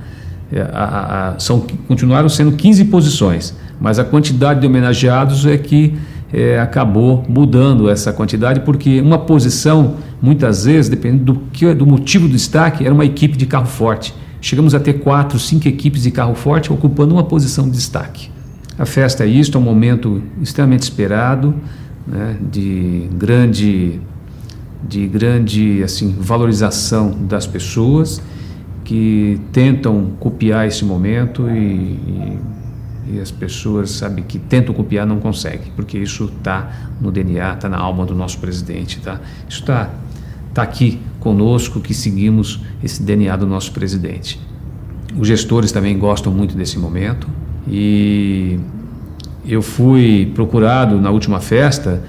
[0.50, 5.56] É, a, a, a, são, continuaram sendo 15 posições mas a quantidade de homenageados é
[5.56, 5.96] que
[6.32, 12.26] é, acabou mudando essa quantidade, porque uma posição, muitas vezes, dependendo do, que, do motivo
[12.26, 14.14] do destaque, era uma equipe de carro forte.
[14.40, 18.30] Chegamos a ter quatro, cinco equipes de carro forte ocupando uma posição de destaque.
[18.78, 21.54] A festa é isto, é um momento extremamente esperado,
[22.06, 24.00] né, de grande,
[24.86, 28.22] de grande assim, valorização das pessoas
[28.84, 32.38] que tentam copiar esse momento e, e,
[33.10, 37.68] e as pessoas sabe que tentam copiar não conseguem, porque isso está no DNA, está
[37.68, 39.20] na alma do nosso presidente, tá?
[39.48, 39.90] Isso está
[40.52, 44.40] tá aqui conosco que seguimos esse DNA do nosso presidente.
[45.18, 47.28] Os gestores também gostam muito desse momento
[47.66, 48.58] e
[49.46, 52.02] eu fui procurado na última festa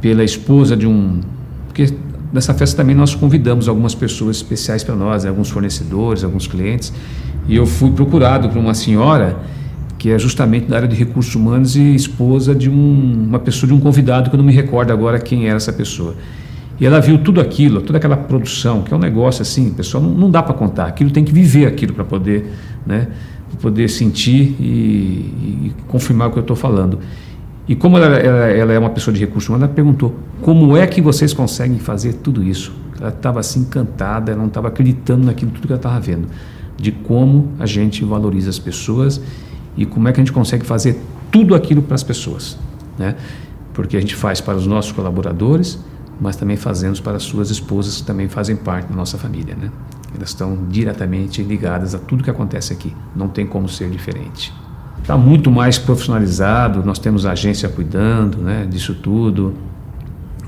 [0.00, 1.20] pela esposa de um
[1.68, 1.94] porque
[2.32, 6.92] nessa festa também nós convidamos algumas pessoas especiais para nós, né, alguns fornecedores, alguns clientes,
[7.46, 9.38] e eu fui procurado por uma senhora
[9.98, 13.74] que é justamente da área de recursos humanos e esposa de um, uma pessoa de
[13.74, 16.14] um convidado que eu não me recordo agora quem era essa pessoa.
[16.80, 20.10] E ela viu tudo aquilo, toda aquela produção, que é um negócio assim, pessoal, não,
[20.10, 20.86] não dá para contar.
[20.86, 22.46] Aquilo tem que viver aquilo para poder,
[22.86, 23.08] né,
[23.60, 27.00] poder sentir e, e confirmar o que eu estou falando.
[27.66, 30.86] E como ela, ela, ela, é uma pessoa de recursos humanos, ela perguntou como é
[30.86, 32.72] que vocês conseguem fazer tudo isso.
[33.00, 36.28] Ela estava assim encantada, ela não estava acreditando naquilo tudo que ela estava vendo,
[36.76, 39.20] de como a gente valoriza as pessoas
[39.78, 42.58] e como é que a gente consegue fazer tudo aquilo para as pessoas,
[42.98, 43.14] né?
[43.72, 45.78] Porque a gente faz para os nossos colaboradores,
[46.20, 49.70] mas também fazemos para as suas esposas que também fazem parte da nossa família, né?
[50.14, 52.94] Elas estão diretamente ligadas a tudo que acontece aqui.
[53.14, 54.52] Não tem como ser diferente
[55.08, 59.54] está muito mais profissionalizado, nós temos agência cuidando né, disso tudo.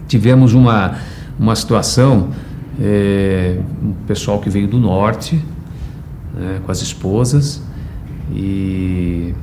[0.06, 0.96] Tivemos uma,
[1.38, 2.28] uma situação,
[2.78, 5.42] é, um pessoal que veio do norte,
[6.34, 7.62] né, com as esposas,
[8.32, 9.34] e,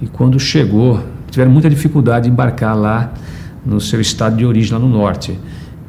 [0.00, 3.12] e quando chegou, tiveram muita dificuldade de embarcar lá
[3.64, 5.38] no seu estado de origem, lá no norte.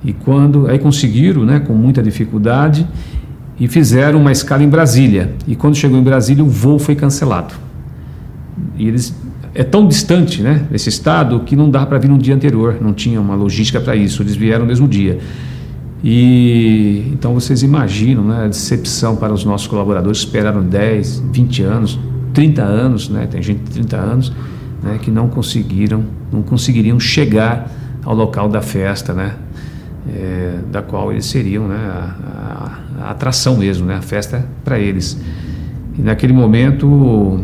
[0.03, 2.87] E quando aí conseguiram, né, com muita dificuldade,
[3.59, 5.33] e fizeram uma escala em Brasília.
[5.47, 7.53] E quando chegou em Brasília, o voo foi cancelado.
[8.77, 9.13] E eles
[9.53, 12.93] é tão distante, né, esse estado que não dá para vir no dia anterior, não
[12.93, 14.23] tinha uma logística para isso.
[14.23, 15.19] Eles vieram no mesmo dia.
[16.03, 21.99] E então vocês imaginam, né, a decepção para os nossos colaboradores, esperaram 10, 20 anos,
[22.33, 24.31] 30 anos, né, tem gente de 30 anos,
[24.81, 27.69] né, que não conseguiram, não conseguiriam chegar
[28.05, 29.35] ao local da festa, né,
[30.07, 35.19] é, da qual eles seriam, né, a, a, atração mesmo, né, a festa para eles.
[35.97, 37.43] E naquele momento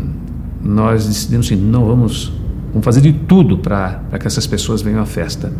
[0.63, 2.31] nós decidimos assim, não vamos,
[2.69, 5.51] vamos fazer de tudo para que essas pessoas venham à festa.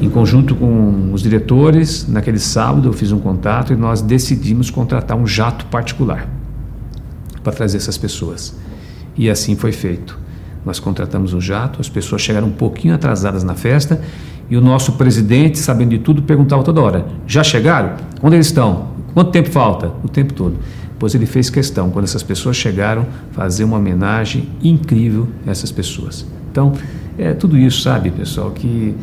[0.00, 5.16] Em conjunto com os diretores, naquele sábado eu fiz um contato e nós decidimos contratar
[5.16, 6.28] um jato particular
[7.42, 8.54] para trazer essas pessoas.
[9.16, 10.18] E assim foi feito.
[10.64, 14.00] Nós contratamos o jato, as pessoas chegaram um pouquinho atrasadas na festa
[14.50, 17.96] e o nosso presidente, sabendo de tudo, perguntava toda hora: já chegaram?
[18.22, 18.90] Onde eles estão?
[19.14, 19.92] Quanto tempo falta?
[20.04, 20.58] O tempo todo
[21.00, 26.26] pois ele fez questão, quando essas pessoas chegaram, fazer uma homenagem incrível a essas pessoas.
[26.52, 26.74] Então,
[27.16, 28.94] é tudo isso, sabe, pessoal, que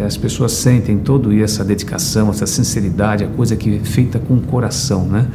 [0.00, 4.40] as pessoas sentem toda essa dedicação, essa sinceridade, a coisa que é feita com o
[4.40, 5.26] coração, né?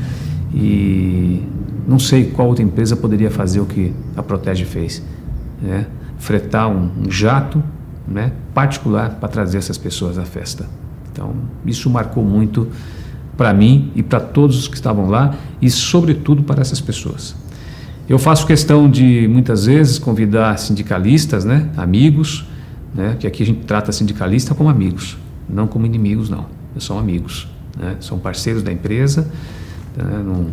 [0.53, 1.43] E
[1.87, 5.03] não sei qual outra empresa poderia fazer o que a Protege fez,
[5.61, 5.85] né?
[6.17, 7.63] Fretar um, um jato,
[8.07, 8.31] né?
[8.53, 10.65] Particular para trazer essas pessoas à festa.
[11.11, 11.33] Então,
[11.65, 12.67] isso marcou muito
[13.35, 17.35] para mim e para todos os que estavam lá e, sobretudo, para essas pessoas.
[18.09, 22.47] Eu faço questão de, muitas vezes, convidar sindicalistas, né, amigos,
[22.97, 26.47] né, que aqui a gente trata sindicalista como amigos, não como inimigos, não.
[26.79, 27.47] São amigos,
[27.79, 29.31] né, são parceiros da empresa,
[29.95, 30.47] né, não,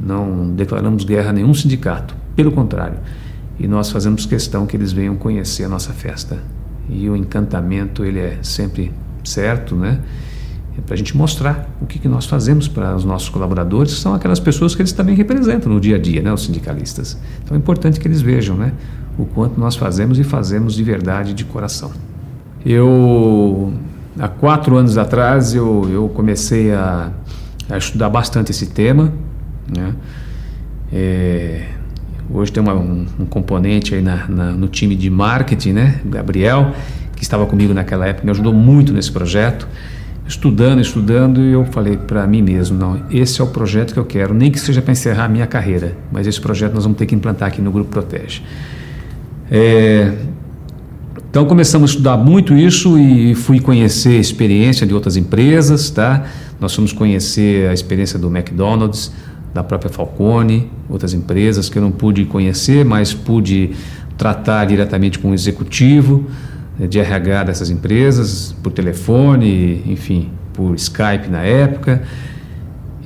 [0.00, 2.98] não declaramos guerra a nenhum sindicato, pelo contrário.
[3.60, 6.42] E nós fazemos questão que eles venham conhecer a nossa festa.
[6.88, 10.00] E o encantamento, ele é sempre certo, né?
[10.76, 14.00] é para a gente mostrar o que, que nós fazemos para os nossos colaboradores, que
[14.00, 17.18] são aquelas pessoas que eles também representam no dia a dia, né, os sindicalistas.
[17.44, 18.72] Então é importante que eles vejam né,
[19.18, 21.92] o quanto nós fazemos e fazemos de verdade, de coração.
[22.64, 23.72] Eu,
[24.18, 27.10] há quatro anos atrás, eu, eu comecei a,
[27.68, 29.12] a estudar bastante esse tema.
[29.74, 29.94] Né?
[30.92, 31.68] É,
[32.30, 36.72] hoje tem uma, um, um, componente aí na, na, no time de marketing, né, Gabriel,
[37.16, 39.66] que estava comigo naquela época, me ajudou muito nesse projeto
[40.26, 44.04] estudando, estudando, e eu falei para mim mesmo, não, esse é o projeto que eu
[44.04, 47.06] quero, nem que seja para encerrar a minha carreira, mas esse projeto nós vamos ter
[47.06, 48.42] que implantar aqui no Grupo Protege.
[49.54, 50.10] É,
[51.30, 56.24] então começamos a estudar muito isso e fui conhecer a experiência de outras empresas, tá?
[56.58, 59.12] Nós fomos conhecer a experiência do McDonald's,
[59.52, 63.72] da própria Falcone, outras empresas que eu não pude conhecer, mas pude
[64.16, 66.24] tratar diretamente com o executivo
[66.78, 72.02] né, de RH dessas empresas, por telefone, enfim, por Skype na época.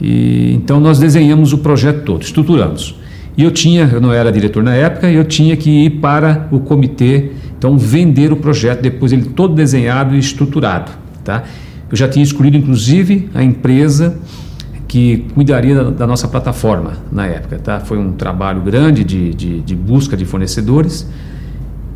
[0.01, 2.95] E, então nós desenhamos o projeto todo, estruturamos.
[3.37, 6.61] E eu tinha, eu não era diretor na época, eu tinha que ir para o
[6.61, 10.93] comitê, então vender o projeto, depois ele todo desenhado e estruturado.
[11.22, 11.45] Tá?
[11.91, 14.18] Eu já tinha escolhido, inclusive, a empresa
[14.89, 17.59] que cuidaria da, da nossa plataforma na época.
[17.59, 17.80] Tá?
[17.80, 21.07] Foi um trabalho grande de, de, de busca de fornecedores.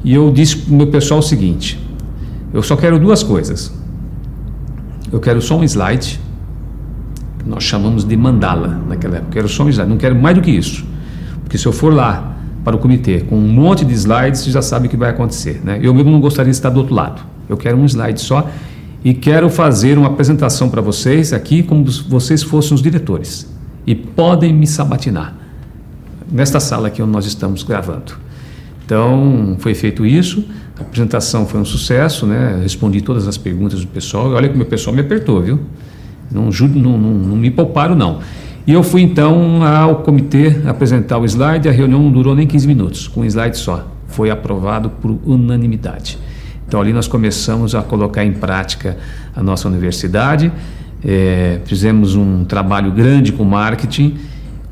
[0.05, 1.79] E eu disse para o meu pessoal o seguinte:
[2.53, 3.73] eu só quero duas coisas.
[5.11, 6.21] Eu quero só um slide,
[7.47, 9.31] nós chamamos de mandala naquela época.
[9.31, 10.90] Eu quero só um slide, não quero mais do que isso.
[11.51, 14.63] Porque se eu for lá para o comitê com um monte de slides, você já
[14.63, 15.61] sabe o que vai acontecer.
[15.65, 15.81] Né?
[15.83, 17.23] Eu mesmo não gostaria de estar do outro lado.
[17.49, 18.49] Eu quero um slide só
[19.05, 23.53] e quero fazer uma apresentação para vocês aqui como vocês fossem os diretores.
[23.85, 25.35] E podem me sabatinar
[26.31, 28.13] nesta sala aqui onde nós estamos gravando.
[28.87, 30.45] Então, foi feito isso,
[30.79, 32.61] a apresentação foi um sucesso, né?
[32.63, 35.59] respondi todas as perguntas do pessoal, olha que o meu pessoal me apertou, viu?
[36.31, 38.21] Não, não, não, não me pouparam, não.
[38.67, 42.67] E eu fui então ao comitê apresentar o slide, a reunião não durou nem 15
[42.67, 43.87] minutos, com um slide só.
[44.09, 46.19] Foi aprovado por unanimidade.
[46.67, 48.97] Então ali nós começamos a colocar em prática
[49.35, 50.53] a nossa universidade,
[51.05, 54.19] é, fizemos um trabalho grande com marketing,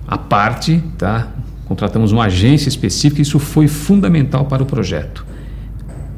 [0.07, 1.29] à parte, tá?
[1.69, 5.27] contratamos uma agência específica, isso foi fundamental para o projeto.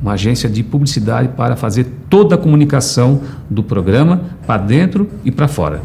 [0.01, 5.49] Uma agência de publicidade para fazer toda a comunicação do programa para dentro e para
[5.49, 5.83] fora.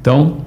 [0.00, 0.38] Então,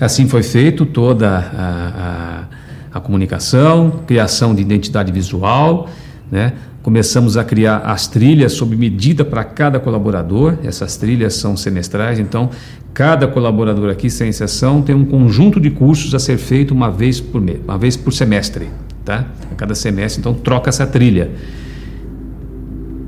[0.00, 2.48] Assim foi feito toda a,
[2.92, 5.90] a, a comunicação, criação de identidade visual,
[6.30, 6.54] né?
[6.82, 10.56] Começamos a criar as trilhas sob medida para cada colaborador.
[10.64, 12.48] Essas trilhas são semestrais, então
[12.94, 17.20] cada colaborador aqui, sem exceção, tem um conjunto de cursos a ser feito uma vez
[17.20, 18.70] por mês, uma vez por semestre,
[19.04, 19.26] tá?
[19.52, 21.30] A cada semestre, então troca essa trilha.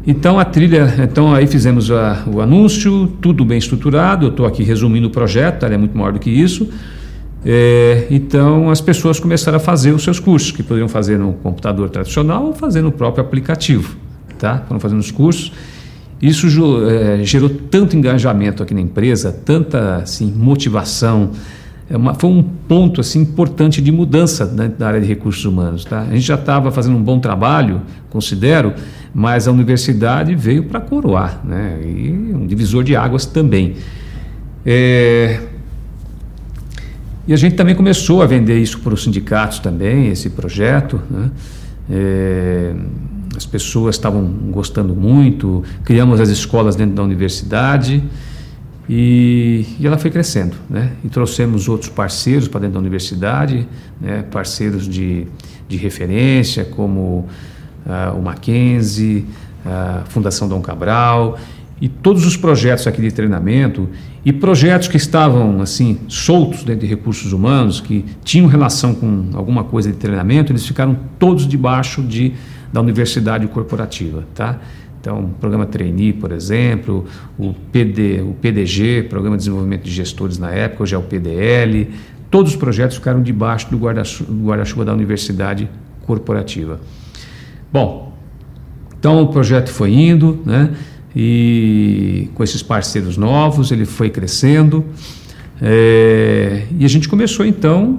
[0.04, 4.26] Então a trilha, então aí fizemos a, o anúncio, tudo bem estruturado.
[4.26, 6.68] Eu estou aqui resumindo o projeto, ele é muito maior do que isso.
[7.44, 11.88] É, então as pessoas começaram a fazer os seus cursos, que poderiam fazer no computador
[11.90, 13.96] tradicional ou fazer no próprio aplicativo,
[14.38, 14.64] tá?
[14.66, 15.52] Foram fazendo os cursos.
[16.20, 16.46] Isso
[16.88, 21.30] é, gerou tanto engajamento aqui na empresa, tanta assim, motivação.
[21.92, 25.84] É uma, foi um ponto assim importante de mudança da área de recursos humanos.
[25.84, 26.00] Tá?
[26.00, 28.72] A gente já estava fazendo um bom trabalho, considero,
[29.12, 31.82] mas a universidade veio para coroar, né?
[31.84, 33.74] e um divisor de águas também.
[34.64, 35.38] É...
[37.28, 40.98] E a gente também começou a vender isso para os sindicatos também, esse projeto.
[41.10, 41.30] Né?
[41.90, 42.74] É...
[43.36, 48.02] As pessoas estavam gostando muito, criamos as escolas dentro da universidade
[48.88, 50.56] e, e ela foi crescendo.
[50.68, 50.92] Né?
[51.04, 53.66] E trouxemos outros parceiros para dentro da universidade,
[54.00, 54.24] né?
[54.30, 55.26] parceiros de,
[55.68, 57.28] de referência, como
[57.86, 59.26] uh, o Mackenzie,
[59.64, 61.38] a Fundação Dom Cabral
[61.80, 63.88] e todos os projetos aqui de treinamento
[64.24, 69.64] e projetos que estavam assim soltos dentro de recursos humanos que tinham relação com alguma
[69.64, 72.34] coisa de treinamento eles ficaram todos debaixo de
[72.72, 74.60] da universidade corporativa tá
[75.02, 77.04] então o programa trainee por exemplo
[77.36, 81.90] o PD o PDG programa de desenvolvimento de gestores na época hoje é o PDL
[82.30, 85.68] todos os projetos ficaram debaixo do guarda-chuva guarda da universidade
[86.06, 86.80] corporativa
[87.72, 88.12] Bom,
[88.98, 90.70] então o projeto foi indo, né?
[91.16, 94.84] E com esses parceiros novos, ele foi crescendo.
[95.60, 97.98] É, e a gente começou então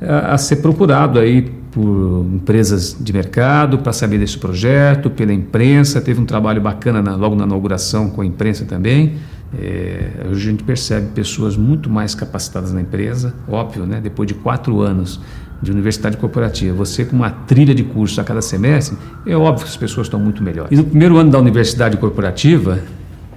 [0.00, 6.00] a, a, ser procurado aí por empresas de mercado para saber desse projeto, pela imprensa.
[6.00, 9.16] Teve um trabalho bacana na, logo na inauguração com a imprensa também.
[9.58, 14.00] É, hoje a gente percebe pessoas muito mais capacitadas na empresa, óbvio, né?
[14.00, 15.20] depois de quatro anos
[15.60, 18.96] de universidade corporativa, você com uma trilha de cursos a cada semestre,
[19.26, 20.72] é óbvio que as pessoas estão muito melhores.
[20.72, 22.80] E no primeiro ano da universidade corporativa,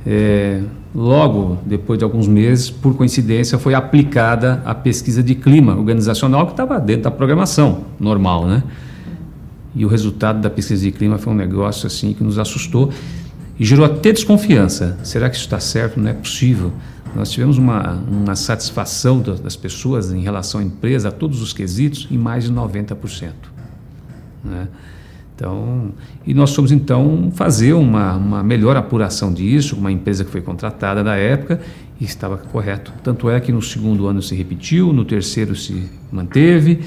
[0.06, 0.62] é,
[0.94, 6.54] logo depois de alguns meses, por coincidência, foi aplicada a pesquisa de clima organizacional que
[6.54, 8.64] estava dentro da programação normal, né?
[9.76, 12.94] E o resultado da pesquisa de clima foi um negócio assim que nos assustou
[13.60, 14.98] e gerou até desconfiança.
[15.04, 16.00] Será que isso está certo?
[16.00, 16.72] Não é possível.
[17.16, 22.08] Nós tivemos uma, uma satisfação das pessoas em relação à empresa, a todos os quesitos,
[22.12, 23.32] em mais de 90%.
[24.44, 24.68] Né?
[25.36, 25.92] Então,
[26.26, 31.04] e nós fomos então fazer uma, uma melhor apuração disso, uma empresa que foi contratada
[31.04, 31.60] na época
[32.00, 32.94] e estava correto.
[33.04, 36.80] Tanto é que no segundo ano se repetiu, no terceiro se manteve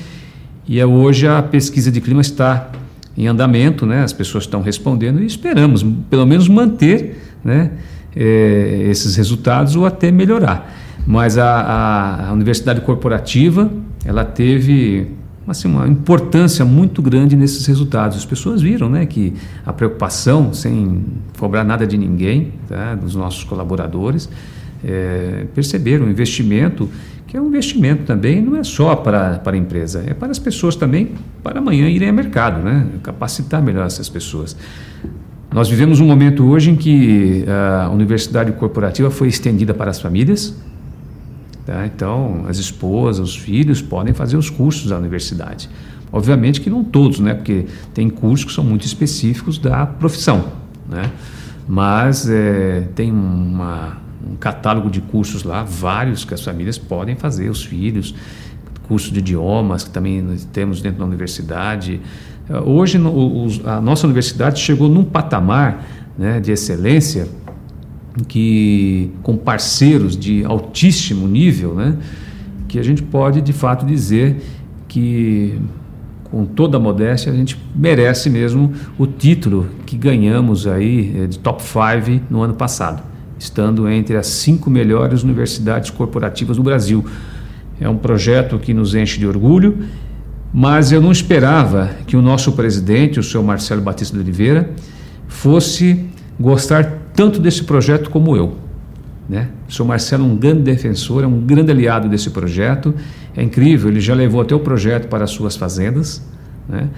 [0.67, 2.71] e é hoje a pesquisa de clima está
[3.17, 4.03] em andamento, né?
[4.03, 7.73] as pessoas estão respondendo e esperamos pelo menos manter né?
[8.15, 10.75] é, esses resultados ou até melhorar.
[11.07, 13.71] Mas a, a, a, universidade corporativa
[14.05, 15.09] ela teve
[15.51, 18.17] assim, uma importância muito grande nesses resultados.
[18.17, 19.35] As pessoas viram né, que
[19.65, 21.05] a preocupação, sem
[21.39, 24.29] cobrar nada de ninguém, tá, dos nossos colaboradores,
[24.85, 26.89] é, perceberam o investimento,
[27.27, 30.39] que é um investimento também, não é só para, para a empresa, é para as
[30.39, 34.57] pessoas também, para amanhã irem ao mercado, né, capacitar melhor essas pessoas.
[35.53, 40.55] Nós vivemos um momento hoje em que a universidade corporativa foi estendida para as famílias,
[41.69, 41.85] Tá?
[41.85, 45.69] Então, as esposas, os filhos podem fazer os cursos da universidade.
[46.11, 47.35] Obviamente que não todos, né?
[47.35, 50.47] porque tem cursos que são muito específicos da profissão.
[50.89, 51.12] Né?
[51.69, 57.51] Mas é, tem uma, um catálogo de cursos lá, vários que as famílias podem fazer,
[57.51, 58.14] os filhos,
[58.85, 62.01] curso de idiomas que também temos dentro da universidade.
[62.64, 62.99] Hoje,
[63.66, 67.29] a nossa universidade chegou num patamar né, de excelência
[68.27, 71.97] que com parceiros de altíssimo nível, né,
[72.66, 74.37] que a gente pode de fato dizer
[74.87, 75.59] que
[76.31, 81.39] com toda a modéstia a gente merece mesmo o título que ganhamos aí eh, de
[81.39, 83.03] top 5 no ano passado,
[83.39, 87.05] estando entre as cinco melhores universidades corporativas do Brasil.
[87.81, 89.79] É um projeto que nos enche de orgulho,
[90.53, 94.71] mas eu não esperava que o nosso presidente, o senhor Marcelo Batista de Oliveira,
[95.27, 96.05] fosse
[96.39, 98.57] gostar tanto desse projeto como eu.
[99.29, 99.49] Né?
[99.69, 102.95] O senhor Marcelo é um grande defensor, é um grande aliado desse projeto.
[103.37, 106.25] É incrível, ele já levou até o projeto para as suas fazendas.
[106.69, 106.89] Né?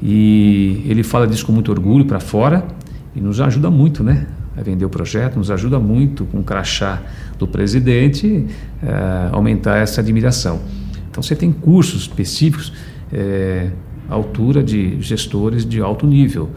[0.00, 2.64] E ele fala disso com muito orgulho para fora
[3.12, 4.28] e nos ajuda muito né?
[4.56, 7.02] a vender o projeto, nos ajuda muito com o crachá
[7.36, 8.46] do presidente
[8.80, 10.60] é, aumentar essa admiração.
[11.10, 12.72] Então você tem cursos específicos
[13.12, 13.70] é,
[14.08, 16.50] à altura de gestores de alto nível.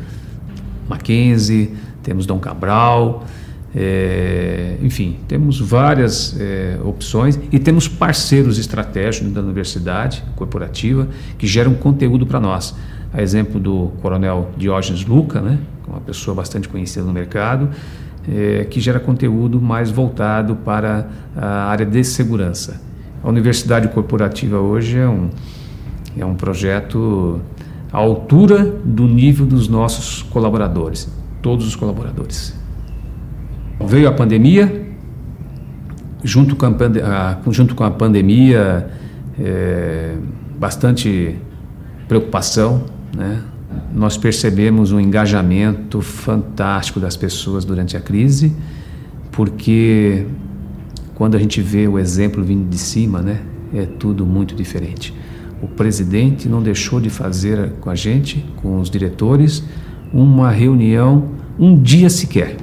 [0.87, 1.73] Mackenzie,
[2.03, 3.25] temos Dom Cabral,
[3.75, 11.75] é, enfim, temos várias é, opções e temos parceiros estratégicos da universidade corporativa que geram
[11.75, 12.75] conteúdo para nós.
[13.13, 17.69] A exemplo do coronel Diógenes Luca, né, é uma pessoa bastante conhecida no mercado,
[18.27, 22.81] é, que gera conteúdo mais voltado para a área de segurança.
[23.23, 25.29] A universidade corporativa hoje é um,
[26.17, 27.39] é um projeto
[27.91, 32.57] à altura do nível dos nossos colaboradores todos os colaboradores.
[33.85, 34.87] Veio a pandemia,
[36.23, 38.89] junto com a, junto com a pandemia,
[39.39, 40.15] é,
[40.59, 41.35] bastante
[42.07, 42.83] preocupação,
[43.15, 43.41] né?
[43.93, 48.55] Nós percebemos um engajamento fantástico das pessoas durante a crise,
[49.31, 50.25] porque
[51.13, 53.41] quando a gente vê o exemplo vindo de cima, né,
[53.73, 55.13] é tudo muito diferente.
[55.61, 59.63] O presidente não deixou de fazer com a gente, com os diretores,
[60.13, 61.25] uma reunião
[61.57, 62.57] um dia sequer.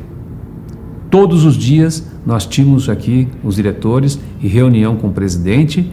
[1.11, 5.91] Todos os dias nós tínhamos aqui os diretores e reunião com o presidente,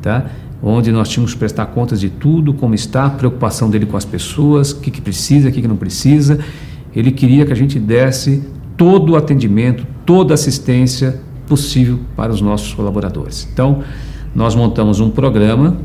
[0.00, 0.26] tá?
[0.62, 4.70] onde nós tínhamos que prestar contas de tudo, como está, preocupação dele com as pessoas,
[4.70, 6.38] o que, que precisa, o que, que não precisa.
[6.94, 8.44] Ele queria que a gente desse
[8.76, 13.48] todo o atendimento, toda a assistência possível para os nossos colaboradores.
[13.52, 13.82] Então,
[14.34, 15.76] nós montamos um programa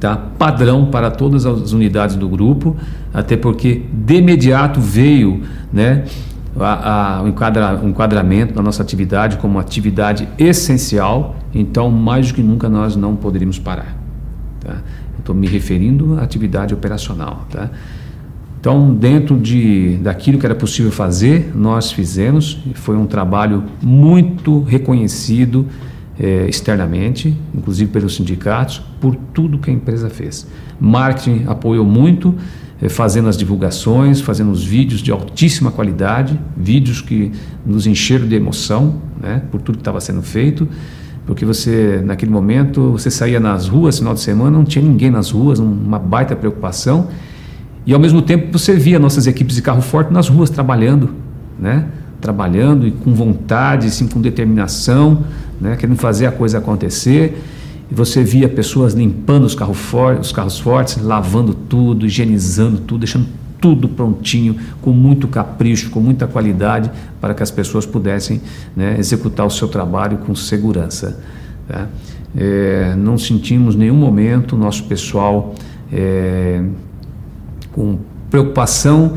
[0.00, 0.16] tá?
[0.16, 2.76] padrão para todas as unidades do grupo,
[3.12, 5.42] até porque de imediato veio
[5.72, 6.04] né,
[6.58, 12.34] a, a, o, enquadra, o enquadramento da nossa atividade como atividade essencial, então mais do
[12.34, 13.96] que nunca nós não poderíamos parar.
[14.60, 14.78] Tá?
[15.18, 17.46] Estou me referindo à atividade operacional.
[17.50, 17.70] Tá?
[18.60, 25.66] Então, dentro de, daquilo que era possível fazer, nós fizemos, foi um trabalho muito reconhecido
[26.18, 30.46] é, externamente, inclusive pelos sindicatos, por tudo que a empresa fez.
[30.80, 32.34] Marketing apoiou muito,
[32.80, 37.32] é, fazendo as divulgações, fazendo os vídeos de altíssima qualidade, vídeos que
[37.64, 40.68] nos encheram de emoção, né, por tudo que estava sendo feito,
[41.26, 45.30] porque você, naquele momento, você saía nas ruas, final de semana, não tinha ninguém nas
[45.30, 47.08] ruas, uma baita preocupação,
[47.84, 51.10] e ao mesmo tempo você via nossas equipes de carro forte nas ruas trabalhando,
[51.58, 51.86] né,
[52.20, 55.24] trabalhando e com vontade, sim, com determinação,
[55.60, 57.42] né, querendo fazer a coisa acontecer.
[57.90, 63.00] E você via pessoas limpando os, carro for os carros fortes, lavando tudo, higienizando tudo,
[63.00, 63.26] deixando
[63.60, 66.90] tudo prontinho, com muito capricho, com muita qualidade,
[67.20, 68.40] para que as pessoas pudessem
[68.76, 71.18] né, executar o seu trabalho com segurança.
[71.66, 71.88] Tá?
[72.36, 75.54] É, não sentimos nenhum momento nosso pessoal
[75.92, 76.62] é,
[77.72, 77.98] com
[78.30, 79.14] preocupação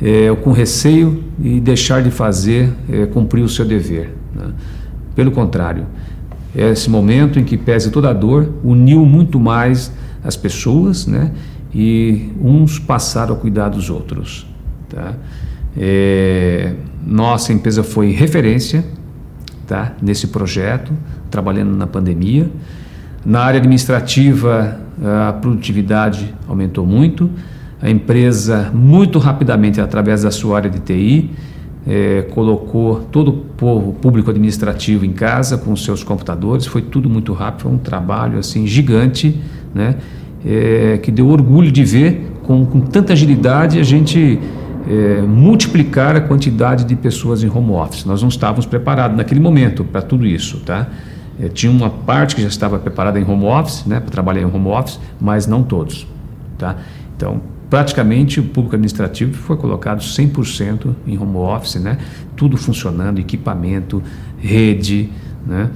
[0.00, 4.14] é, ou com receio e deixar de fazer, é, cumprir o seu dever.
[4.34, 4.50] Né?
[5.20, 5.84] Pelo contrário,
[6.56, 9.92] é esse momento em que, pese toda a dor, uniu muito mais
[10.24, 11.32] as pessoas, né?
[11.74, 14.46] E uns passaram a cuidar dos outros.
[14.88, 15.12] Tá?
[15.76, 16.72] É,
[17.06, 18.82] nossa empresa foi referência
[19.66, 19.92] tá?
[20.00, 20.90] nesse projeto,
[21.30, 22.50] trabalhando na pandemia.
[23.22, 24.80] Na área administrativa,
[25.28, 27.28] a produtividade aumentou muito.
[27.82, 31.30] A empresa, muito rapidamente, através da sua área de TI,
[31.86, 36.66] é, colocou todo o povo, público administrativo em casa com seus computadores.
[36.66, 39.40] Foi tudo muito rápido, foi um trabalho assim gigante,
[39.74, 39.96] né?
[40.44, 44.40] É, que deu orgulho de ver com, com tanta agilidade a gente
[44.88, 48.04] é, multiplicar a quantidade de pessoas em home office.
[48.04, 50.88] Nós não estávamos preparados naquele momento para tudo isso, tá?
[51.40, 54.44] É, tinha uma parte que já estava preparada em home office, né, para trabalhar em
[54.44, 56.06] home office, mas não todos,
[56.58, 56.76] tá?
[57.16, 57.40] Então,
[57.70, 61.98] praticamente o público administrativo foi colocado 100% em home office, né?
[62.36, 64.02] Tudo funcionando, equipamento,
[64.38, 65.08] rede,
[65.46, 65.70] né?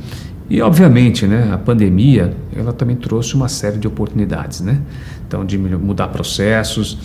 [0.51, 4.80] E obviamente, né, a pandemia, ela também trouxe uma série de oportunidades, né?
[5.26, 6.99] Então, de mudar processos,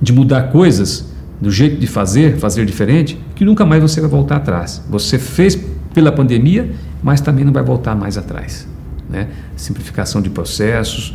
[0.00, 4.36] de mudar coisas do jeito de fazer, fazer diferente, que nunca mais você vai voltar
[4.36, 4.82] atrás.
[4.88, 5.58] Você fez
[5.92, 6.70] pela pandemia,
[7.02, 8.66] mas também não vai voltar mais atrás,
[9.10, 9.28] né?
[9.54, 11.14] Simplificação de processos,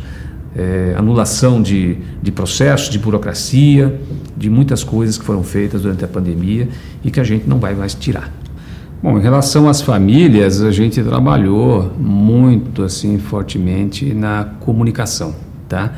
[0.54, 4.00] é, anulação de, de processos, de burocracia,
[4.36, 6.68] de muitas coisas que foram feitas durante a pandemia
[7.04, 8.30] e que a gente não vai mais tirar.
[9.02, 15.34] Bom, em relação às famílias, a gente trabalhou muito assim fortemente na comunicação,
[15.68, 15.92] tá?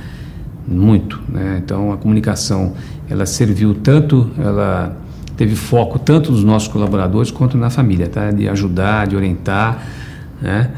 [0.66, 1.60] Muito, né?
[1.62, 2.72] Então a comunicação
[3.10, 4.96] ela serviu tanto, ela
[5.36, 8.30] teve foco tanto nos nossos colaboradores quanto na família, tá?
[8.30, 9.86] De ajudar, de orientar,
[10.40, 10.70] né?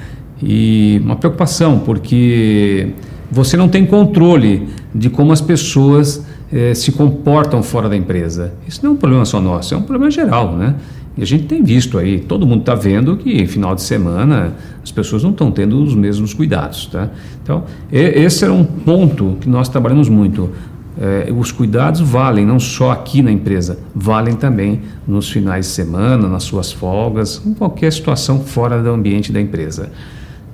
[0.43, 2.93] E uma preocupação porque
[3.31, 8.55] você não tem controle de como as pessoas eh, se comportam fora da empresa.
[8.67, 10.75] Isso não é um problema só nosso, é um problema geral, né?
[11.17, 14.53] E a gente tem visto aí, todo mundo está vendo que final de semana
[14.83, 17.09] as pessoas não estão tendo os mesmos cuidados, tá?
[17.43, 20.51] Então, esse era um ponto que nós trabalhamos muito.
[20.99, 26.29] É, os cuidados valem não só aqui na empresa, valem também nos finais de semana,
[26.29, 29.91] nas suas folgas, em qualquer situação fora do ambiente da empresa.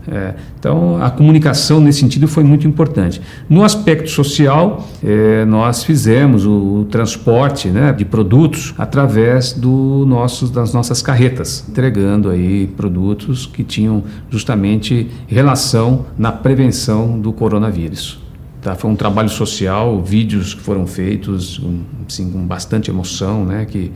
[0.08, 3.20] É, então, a comunicação nesse sentido foi muito importante.
[3.48, 10.50] No aspecto social, é, nós fizemos o, o transporte né, de produtos através do nossos,
[10.50, 18.20] das nossas carretas, entregando aí produtos que tinham justamente relação na prevenção do coronavírus.
[18.60, 18.74] Tá?
[18.74, 21.60] Foi um trabalho social, vídeos que foram feitos
[22.06, 23.92] assim, com bastante emoção, né, que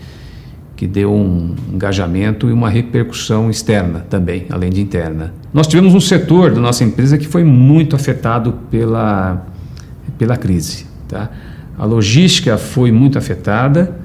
[0.77, 5.33] que deu um engajamento e uma repercussão externa também, além de interna.
[5.53, 9.47] Nós tivemos um setor da nossa empresa que foi muito afetado pela,
[10.19, 10.87] pela crise.
[11.09, 11.31] Tá?
[11.79, 13.97] A logística foi muito afetada,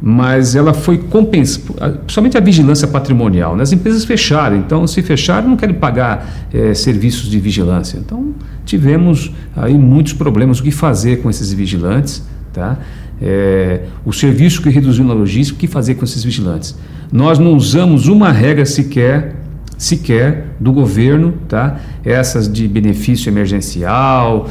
[0.00, 3.56] mas ela foi compensada, somente a vigilância patrimonial.
[3.56, 3.64] Né?
[3.64, 7.98] As empresas fecharam, então se fecharam não querem pagar é, serviços de vigilância.
[7.98, 8.32] Então
[8.64, 12.78] tivemos aí muitos problemas, o que fazer com esses vigilantes, tá?
[13.22, 16.76] É, o serviço que reduziu na logística, o que fazer com esses vigilantes?
[17.12, 19.36] Nós não usamos uma regra sequer
[19.82, 21.80] sequer do governo, tá?
[22.04, 24.48] Essas de benefício emergencial,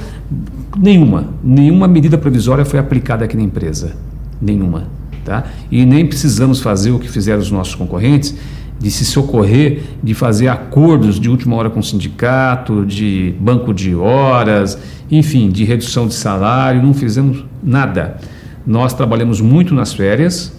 [0.77, 3.95] nenhuma, nenhuma medida provisória foi aplicada aqui na empresa,
[4.41, 4.89] nenhuma,
[5.23, 5.45] tá?
[5.71, 8.35] E nem precisamos fazer o que fizeram os nossos concorrentes,
[8.77, 13.95] de se socorrer, de fazer acordos de última hora com o sindicato, de banco de
[13.95, 14.77] horas,
[15.09, 18.17] enfim, de redução de salário, não fizemos nada.
[18.65, 20.53] Nós trabalhamos muito nas férias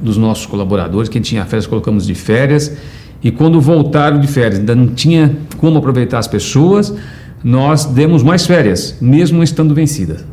[0.00, 1.08] dos nossos colaboradores.
[1.08, 2.76] Quem tinha férias, colocamos de férias.
[3.22, 6.94] E quando voltaram de férias, ainda não tinha como aproveitar as pessoas,
[7.42, 10.24] nós demos mais férias, mesmo estando vencida.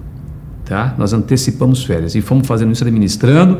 [0.65, 0.93] Tá?
[0.97, 3.57] Nós antecipamos férias e fomos fazendo isso administrando.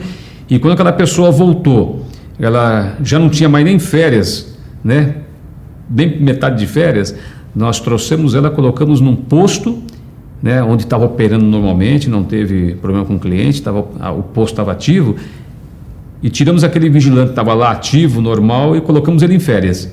[0.50, 2.06] E quando aquela pessoa voltou,
[2.40, 5.18] ela já não tinha mais nem férias, né?
[5.88, 7.16] bem metade de férias,
[7.56, 9.82] nós trouxemos ela, colocamos num posto
[10.44, 14.74] né, onde estava operando normalmente, não teve problema com o cliente, tava, o posto estava
[14.74, 15.16] ativo,
[16.22, 19.90] e tiramos aquele vigilante que estava lá ativo, normal, e colocamos ele em férias.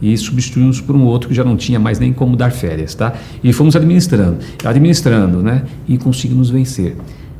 [0.00, 3.12] E substituímos por um outro que já não tinha mais nem como dar férias, tá?
[3.44, 5.64] E fomos administrando, administrando, né?
[5.86, 6.96] E conseguimos vencer,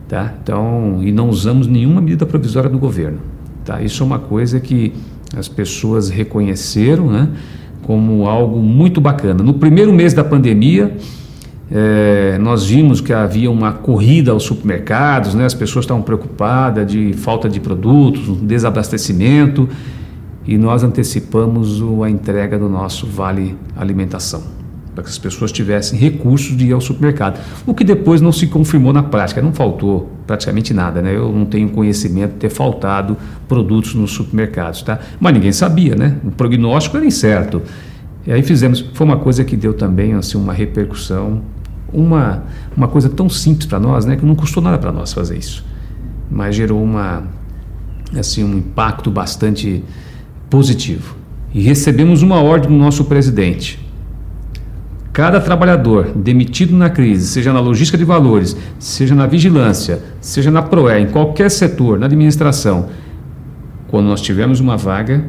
[0.06, 0.34] tá?
[0.42, 3.18] Então, e não usamos nenhuma medida provisória do governo,
[3.64, 3.80] tá?
[3.80, 4.92] Isso é uma coisa que
[5.34, 7.30] as pessoas reconheceram, né?
[7.82, 9.42] Como algo muito bacana.
[9.42, 10.94] No primeiro mês da pandemia,
[11.72, 15.44] é, nós vimos que havia uma corrida aos supermercados, né?
[15.44, 19.68] as pessoas estavam preocupadas de falta de produtos, desabastecimento,
[20.44, 24.42] e nós antecipamos a entrega do nosso Vale Alimentação,
[24.96, 27.38] para que as pessoas tivessem recursos de ir ao supermercado.
[27.64, 31.14] O que depois não se confirmou na prática, não faltou praticamente nada, né?
[31.14, 33.16] Eu não tenho conhecimento de ter faltado
[33.46, 34.98] produtos nos supermercados, tá?
[35.20, 36.16] Mas ninguém sabia, né?
[36.24, 37.62] O prognóstico era incerto.
[38.26, 41.42] E aí fizemos, foi uma coisa que deu também assim uma repercussão
[41.92, 42.44] uma,
[42.76, 45.64] uma coisa tão simples para nós, né, que não custou nada para nós fazer isso,
[46.30, 47.24] mas gerou uma,
[48.18, 49.84] assim, um impacto bastante
[50.48, 51.16] positivo.
[51.52, 53.78] E recebemos uma ordem do nosso presidente.
[55.12, 60.62] cada trabalhador demitido na crise, seja na logística de valores, seja na vigilância, seja na
[60.62, 62.88] PROE, em qualquer setor, na administração,
[63.88, 65.24] quando nós tivermos uma vaga,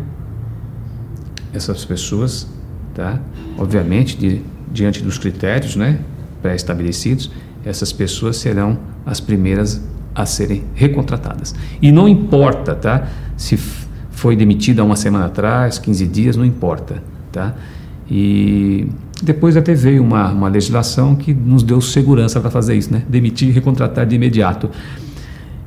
[1.52, 2.48] essas pessoas,
[2.94, 3.20] tá?
[3.58, 4.42] obviamente, de,
[4.72, 6.00] diante dos critérios né,
[6.42, 7.32] pré-estabelecidos,
[7.64, 9.82] essas pessoas serão as primeiras
[10.14, 11.56] a serem recontratadas.
[11.82, 13.58] E não importa tá, se
[14.12, 17.02] foi demitida uma semana atrás, 15 dias, não importa.
[17.32, 17.56] Tá?
[18.10, 18.88] E
[19.24, 23.04] depois até veio uma, uma legislação que nos deu segurança para fazer isso, né?
[23.08, 24.70] demitir e recontratar de imediato.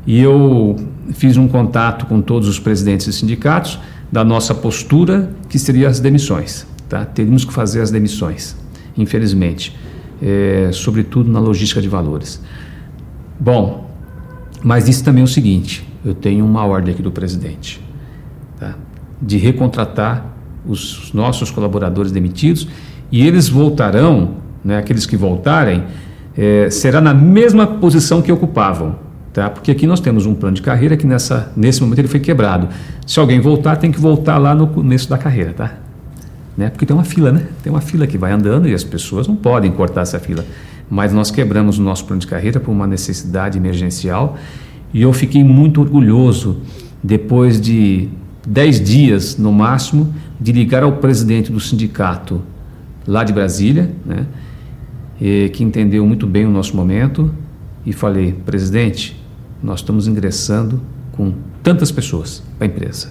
[0.07, 0.77] E eu
[1.13, 3.79] fiz um contato com todos os presidentes de sindicatos
[4.13, 6.67] da nossa postura, que seria as demissões.
[6.89, 7.05] Tá?
[7.05, 8.57] Teríamos que fazer as demissões,
[8.97, 9.75] infelizmente,
[10.23, 12.41] é, sobretudo na logística de valores.
[13.39, 13.91] Bom,
[14.63, 17.81] mas isso também é o seguinte: eu tenho uma ordem aqui do presidente
[18.59, 18.75] tá?
[19.21, 20.27] de recontratar
[20.67, 22.67] os nossos colaboradores demitidos
[23.13, 25.85] e eles voltarão, né, aqueles que voltarem,
[26.37, 28.97] é, será na mesma posição que ocupavam.
[29.33, 29.51] Tá?
[29.51, 32.69] Porque aqui nós temos um plano de carreira que nessa, nesse momento ele foi quebrado.
[33.05, 35.84] Se alguém voltar, tem que voltar lá no começo da carreira, tá?
[36.57, 36.71] Né?
[36.71, 37.47] Porque tem uma fila, né?
[37.63, 40.45] Tem uma fila que vai andando e as pessoas não podem cortar essa fila.
[40.89, 44.37] Mas nós quebramos o nosso plano de carreira por uma necessidade emergencial
[44.93, 46.61] e eu fiquei muito orgulhoso
[47.03, 48.09] depois de
[48.47, 52.43] dez dias no máximo de ligar ao presidente do sindicato
[53.07, 54.27] lá de Brasília, né?
[55.21, 57.33] E, que entendeu muito bem o nosso momento
[57.87, 59.21] e falei, presidente,
[59.63, 60.81] nós estamos ingressando
[61.13, 61.33] com
[61.63, 63.09] tantas pessoas para a empresa.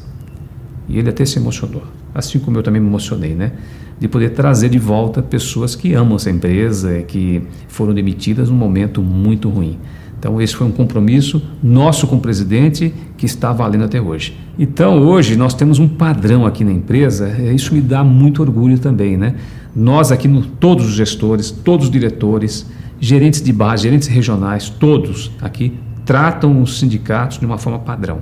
[0.87, 1.83] E ele até se emocionou,
[2.13, 3.53] assim como eu também me emocionei, né?
[3.99, 9.01] De poder trazer de volta pessoas que amam essa empresa, que foram demitidas num momento
[9.01, 9.77] muito ruim.
[10.23, 14.37] Então, esse foi um compromisso nosso com o presidente que está valendo até hoje.
[14.57, 19.17] Então, hoje, nós temos um padrão aqui na empresa, isso me dá muito orgulho também,
[19.17, 19.35] né?
[19.75, 20.29] Nós aqui,
[20.61, 22.65] todos os gestores, todos os diretores,
[23.01, 28.19] gerentes de base, gerentes regionais, todos aqui tratam os sindicatos de uma forma padrão.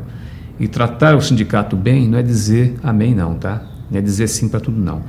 [0.59, 3.63] E tratar o sindicato bem não é dizer amém, não, tá?
[3.91, 5.01] Não é dizer sim para tudo, não.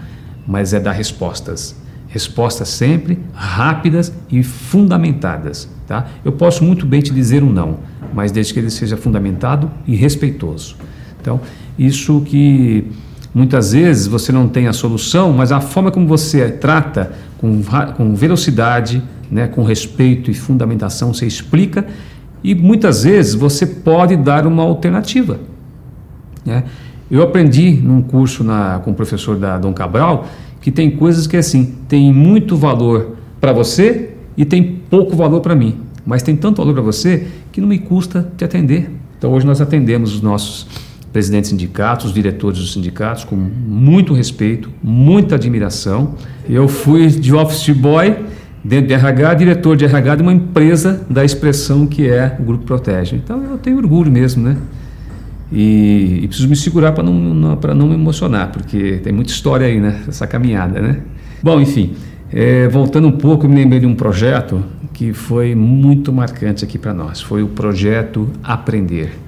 [0.46, 1.76] Mas é dar respostas.
[2.08, 6.08] Respostas sempre rápidas e fundamentadas, tá?
[6.22, 7.78] Eu posso muito bem te dizer um não,
[8.12, 10.76] mas desde que ele seja fundamentado e respeitoso.
[11.18, 11.40] Então,
[11.78, 12.90] isso que
[13.34, 17.62] muitas vezes você não tem a solução, mas a forma como você trata com,
[17.96, 21.86] com velocidade, né, com respeito e fundamentação, você explica
[22.44, 25.40] e muitas vezes você pode dar uma alternativa.
[26.44, 26.64] Né?
[27.12, 30.26] Eu aprendi num curso na, com o professor da Dom Cabral
[30.62, 35.54] que tem coisas que assim tem muito valor para você e tem pouco valor para
[35.54, 38.90] mim, mas tem tanto valor para você que não me custa te atender.
[39.18, 40.66] Então hoje nós atendemos os nossos
[41.12, 46.14] presidentes de sindicatos, os diretores dos sindicatos com muito respeito, muita admiração.
[46.48, 48.16] Eu fui de office boy
[48.64, 52.64] dentro de RH, diretor de RH de uma empresa da expressão que é o Grupo
[52.64, 53.16] Protege.
[53.16, 54.56] Então eu tenho orgulho mesmo, né?
[55.52, 59.66] E, e preciso me segurar para não, não, não me emocionar, porque tem muita história
[59.66, 60.02] aí, né?
[60.08, 61.02] Essa caminhada, né?
[61.42, 61.94] Bom, enfim,
[62.32, 66.78] é, voltando um pouco, eu me lembrei de um projeto que foi muito marcante aqui
[66.78, 67.20] para nós.
[67.20, 69.18] Foi o projeto Aprender.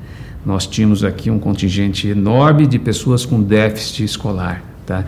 [0.46, 5.04] Nós tínhamos aqui um contingente enorme de pessoas com déficit escolar, tá?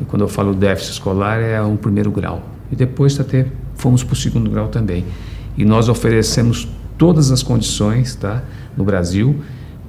[0.00, 2.48] E quando eu falo déficit escolar é um primeiro grau.
[2.70, 5.04] E depois até fomos para o segundo grau também.
[5.56, 8.42] E nós oferecemos todas as condições tá,
[8.76, 9.36] no Brasil.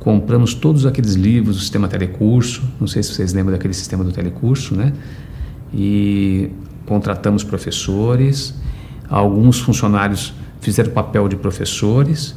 [0.04, 2.62] Compramos todos aqueles livros do sistema telecurso.
[2.80, 4.92] Não sei se vocês lembram daquele sistema do telecurso, né?
[5.74, 6.50] E
[6.86, 8.54] contratamos professores.
[9.10, 12.36] Alguns funcionários fizeram papel de professores.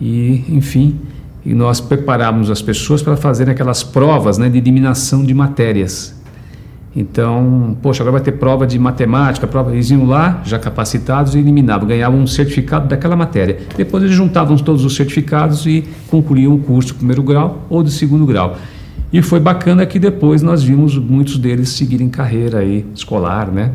[0.00, 1.00] E, enfim,
[1.44, 6.19] e nós preparamos as pessoas para fazerem aquelas provas né, de eliminação de matérias.
[6.94, 11.38] Então, poxa, agora vai ter prova de matemática, prova, eles iam lá, já capacitados, e
[11.38, 13.58] eliminavam, ganhavam um certificado daquela matéria.
[13.76, 17.92] Depois eles juntavam todos os certificados e concluíam o curso de primeiro grau ou de
[17.92, 18.56] segundo grau.
[19.12, 23.72] E foi bacana que depois nós vimos muitos deles seguirem carreira aí escolar, né?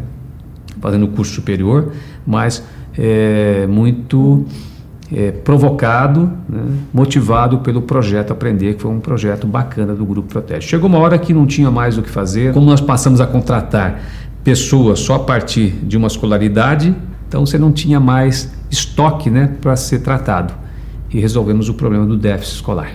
[0.81, 1.93] Fazendo curso superior,
[2.27, 2.63] mas
[2.97, 4.45] é, muito
[5.13, 6.61] é, provocado, né,
[6.93, 10.67] motivado pelo projeto Aprender, que foi um projeto bacana do Grupo Protege.
[10.67, 14.01] Chegou uma hora que não tinha mais o que fazer, como nós passamos a contratar
[14.43, 16.95] pessoas só a partir de uma escolaridade,
[17.27, 20.53] então você não tinha mais estoque né, para ser tratado.
[21.11, 22.91] E resolvemos o problema do déficit escolar.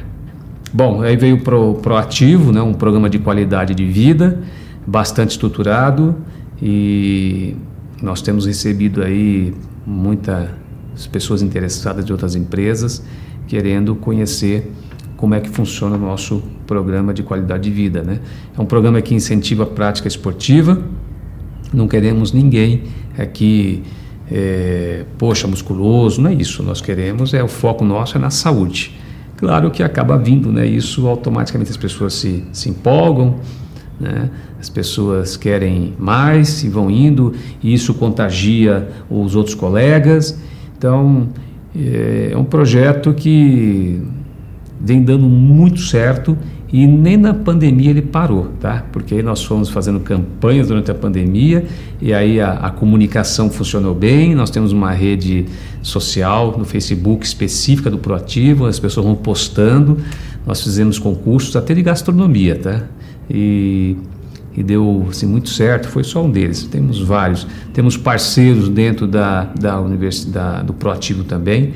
[0.72, 4.40] Bom, aí veio o Pro, Proativo, né, um programa de qualidade de vida,
[4.86, 6.14] bastante estruturado,
[6.62, 7.56] e
[8.02, 9.54] nós temos recebido aí
[9.86, 10.54] muita
[10.95, 13.03] as pessoas interessadas de outras empresas
[13.47, 14.70] querendo conhecer
[15.16, 18.03] como é que funciona o nosso programa de qualidade de vida.
[18.03, 18.20] Né?
[18.57, 20.82] É um programa que incentiva a prática esportiva,
[21.72, 22.84] não queremos ninguém
[23.18, 23.82] aqui,
[24.30, 26.62] é, poxa, musculoso, não é isso.
[26.62, 28.97] Nós queremos, é o foco nosso é na saúde.
[29.36, 30.66] Claro que acaba vindo, né?
[30.66, 33.36] Isso automaticamente as pessoas se, se empolgam,
[33.99, 34.30] né?
[34.61, 40.38] As pessoas querem mais e vão indo, e isso contagia os outros colegas.
[40.81, 41.28] Então,
[41.76, 44.01] é, é um projeto que
[44.81, 46.39] vem dando muito certo
[46.72, 48.87] e nem na pandemia ele parou, tá?
[48.91, 51.66] Porque aí nós fomos fazendo campanhas durante a pandemia
[52.01, 54.35] e aí a, a, comunicação funcionou bem.
[54.35, 55.45] Nós temos uma rede
[55.83, 59.99] social no Facebook específica do Proativo, as pessoas vão postando.
[60.47, 62.85] Nós fizemos concursos até de gastronomia, tá?
[63.28, 63.99] E,
[64.57, 65.88] e deu assim, muito certo.
[65.88, 66.64] Foi só um deles.
[66.64, 67.46] Temos vários.
[67.72, 71.74] Temos parceiros dentro da, da universidade do Proativo também,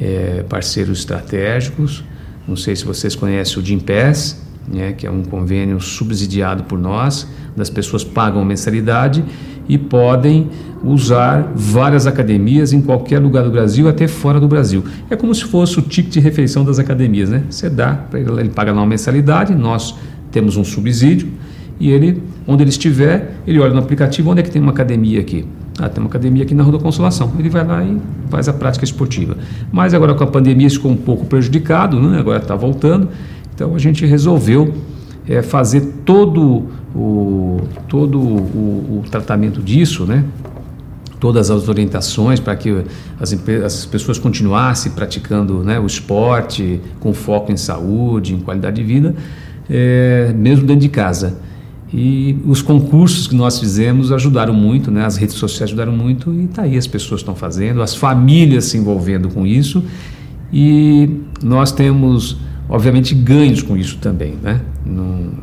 [0.00, 2.04] é, parceiros estratégicos.
[2.46, 4.40] Não sei se vocês conhecem o Gimpass,
[4.72, 7.26] né, que é um convênio subsidiado por nós,
[7.56, 9.24] das pessoas pagam mensalidade
[9.68, 10.48] e podem
[10.84, 14.84] usar várias academias em qualquer lugar do Brasil, até fora do Brasil.
[15.10, 17.42] É como se fosse o ticket de refeição das academias, né?
[17.50, 19.96] Você dá ele paga lá uma mensalidade, nós
[20.30, 21.28] temos um subsídio
[21.78, 25.20] e ele, onde ele estiver, ele olha no aplicativo onde é que tem uma academia
[25.20, 25.44] aqui.
[25.78, 27.30] Ah, tem uma academia aqui na Rua da Consolação.
[27.38, 27.98] Ele vai lá e
[28.30, 29.36] faz a prática esportiva.
[29.70, 32.18] Mas agora com a pandemia ficou um pouco prejudicado, né?
[32.18, 33.08] agora está voltando.
[33.54, 34.74] Então a gente resolveu
[35.28, 36.64] é, fazer todo
[36.94, 40.24] o, todo o, o, tratamento disso, né?
[41.20, 42.84] todas as orientações para que
[43.20, 48.82] as, as pessoas continuassem praticando né, o esporte com foco em saúde, em qualidade de
[48.82, 49.14] vida,
[49.68, 51.38] é, mesmo dentro de casa.
[51.92, 55.04] E os concursos que nós fizemos ajudaram muito, né?
[55.04, 58.76] as redes sociais ajudaram muito, e está aí as pessoas estão fazendo, as famílias se
[58.76, 59.84] envolvendo com isso,
[60.52, 61.08] e
[61.42, 62.36] nós temos,
[62.68, 64.34] obviamente, ganhos com isso também.
[64.42, 64.60] Né?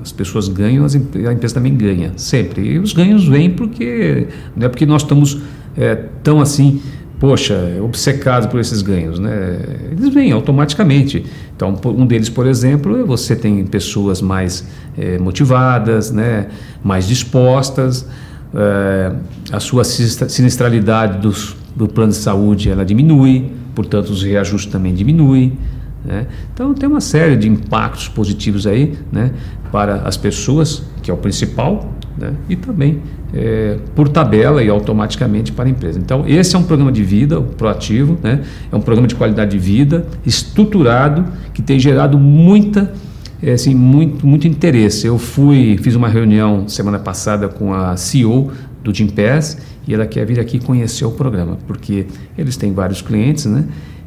[0.02, 2.62] as pessoas ganham, a empresa também ganha, sempre.
[2.62, 5.39] E os ganhos vêm porque não é porque nós estamos
[5.78, 6.82] é, tão assim
[7.24, 9.57] poxa, obcecados por esses ganhos, né?
[9.93, 11.26] Eles vêm automaticamente.
[11.55, 14.67] Então, um deles, por exemplo, é você tem pessoas mais
[14.97, 16.47] é, motivadas, né?
[16.84, 18.05] mais dispostas,
[18.53, 19.13] é,
[19.53, 25.57] a sua sinistralidade dos, do plano de saúde ela diminui, portanto, os reajustes também diminuem.
[26.03, 26.28] Né?
[26.53, 29.32] Então, tem uma série de impactos positivos aí né?
[29.71, 32.34] para as pessoas, que é o principal, né?
[32.47, 33.01] e também
[33.34, 35.99] é, por tabela e automaticamente para a empresa.
[35.99, 38.41] Então, esse é um programa de vida proativo, né?
[38.72, 42.93] é um programa de qualidade de vida estruturado que tem gerado muita,
[43.41, 45.07] é, assim, muito, muito interesse.
[45.07, 48.51] Eu fui, fiz uma reunião semana passada com a CEO
[48.84, 49.57] do Gimpass
[49.88, 52.05] e ela quer vir aqui conhecer o programa, porque
[52.38, 53.66] eles têm vários clientes, né?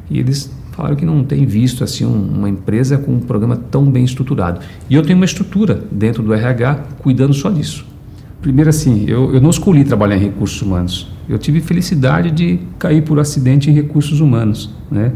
[0.09, 3.83] E eles falaram que não tem visto assim um, uma empresa com um programa tão
[3.85, 4.61] bem estruturado.
[4.89, 7.96] E eu tenho uma estrutura dentro do RH cuidando só disso.
[8.41, 11.11] Primeiro, assim, eu, eu não escolhi trabalhar em recursos humanos.
[11.27, 15.11] Eu tive felicidade de cair por acidente em recursos humanos, né?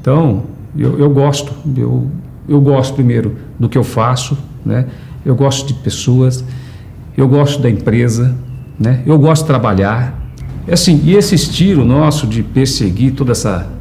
[0.00, 0.44] Então,
[0.76, 2.10] eu, eu gosto, eu,
[2.48, 4.86] eu gosto primeiro do que eu faço, né?
[5.24, 6.44] Eu gosto de pessoas,
[7.16, 8.36] eu gosto da empresa,
[8.78, 9.02] né?
[9.06, 10.30] Eu gosto de trabalhar.
[10.66, 13.72] É assim, e esse estilo nosso de perseguir toda essa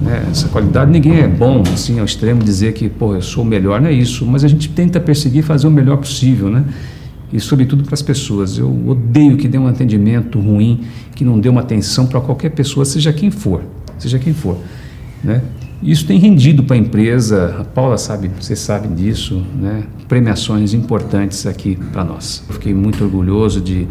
[0.00, 3.46] né, essa qualidade, ninguém é bom assim ao extremo dizer que, pô, eu sou o
[3.46, 6.64] melhor, não é isso, mas a gente tenta perseguir fazer o melhor possível, né?
[7.32, 8.58] E, sobretudo, para as pessoas.
[8.58, 12.84] Eu odeio que dê um atendimento ruim, que não dê uma atenção para qualquer pessoa,
[12.84, 13.62] seja quem for,
[13.98, 14.58] seja quem for,
[15.22, 15.42] né?
[15.82, 19.84] Isso tem rendido para a empresa, a Paula sabe, vocês sabem disso, né?
[20.08, 22.42] premiações importantes aqui para nós.
[22.48, 23.86] Eu fiquei muito orgulhoso de,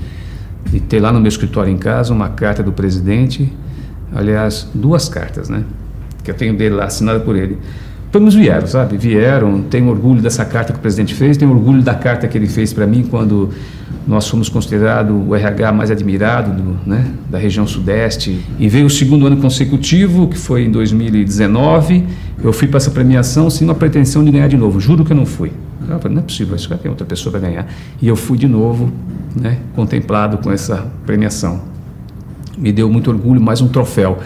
[0.70, 3.50] de ter lá no meu escritório em casa uma carta do presidente,
[4.14, 5.64] aliás, duas cartas, né?
[6.26, 7.58] que eu tenho dele lá, assinada por ele
[8.12, 8.98] Todos vieram, sabe?
[8.98, 12.48] Vieram, tenho orgulho dessa carta que o presidente fez, tenho orgulho da carta que ele
[12.48, 13.50] fez para mim quando
[14.08, 18.40] nós fomos considerados o RH mais admirado do, né, da região sudeste.
[18.58, 22.06] E veio o segundo ano consecutivo, que foi em 2019.
[22.42, 24.80] Eu fui para essa premiação sem uma pretensão de ganhar de novo.
[24.80, 25.52] Juro que eu não fui.
[25.90, 27.68] Eu falei, não é possível, isso ter outra pessoa para ganhar.
[28.02, 28.92] E eu fui de novo,
[29.36, 31.62] né, contemplado com essa premiação.
[32.58, 34.20] Me deu muito orgulho, mais um troféu.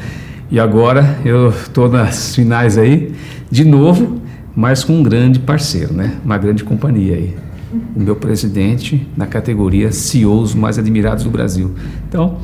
[0.51, 3.13] E agora eu estou nas finais aí,
[3.49, 4.21] de novo,
[4.53, 6.17] mas com um grande parceiro, né?
[6.25, 7.37] Uma grande companhia aí.
[7.95, 11.73] O meu presidente na categoria CEOs mais admirados do Brasil.
[12.09, 12.37] Então,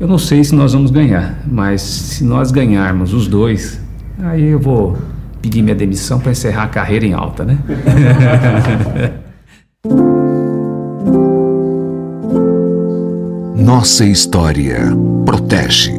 [0.00, 3.80] eu não sei se nós vamos ganhar, mas se nós ganharmos os dois,
[4.18, 4.98] aí eu vou
[5.40, 7.58] pedir minha demissão para encerrar a carreira em alta, né?
[13.56, 14.80] Nossa história
[15.24, 15.92] protege.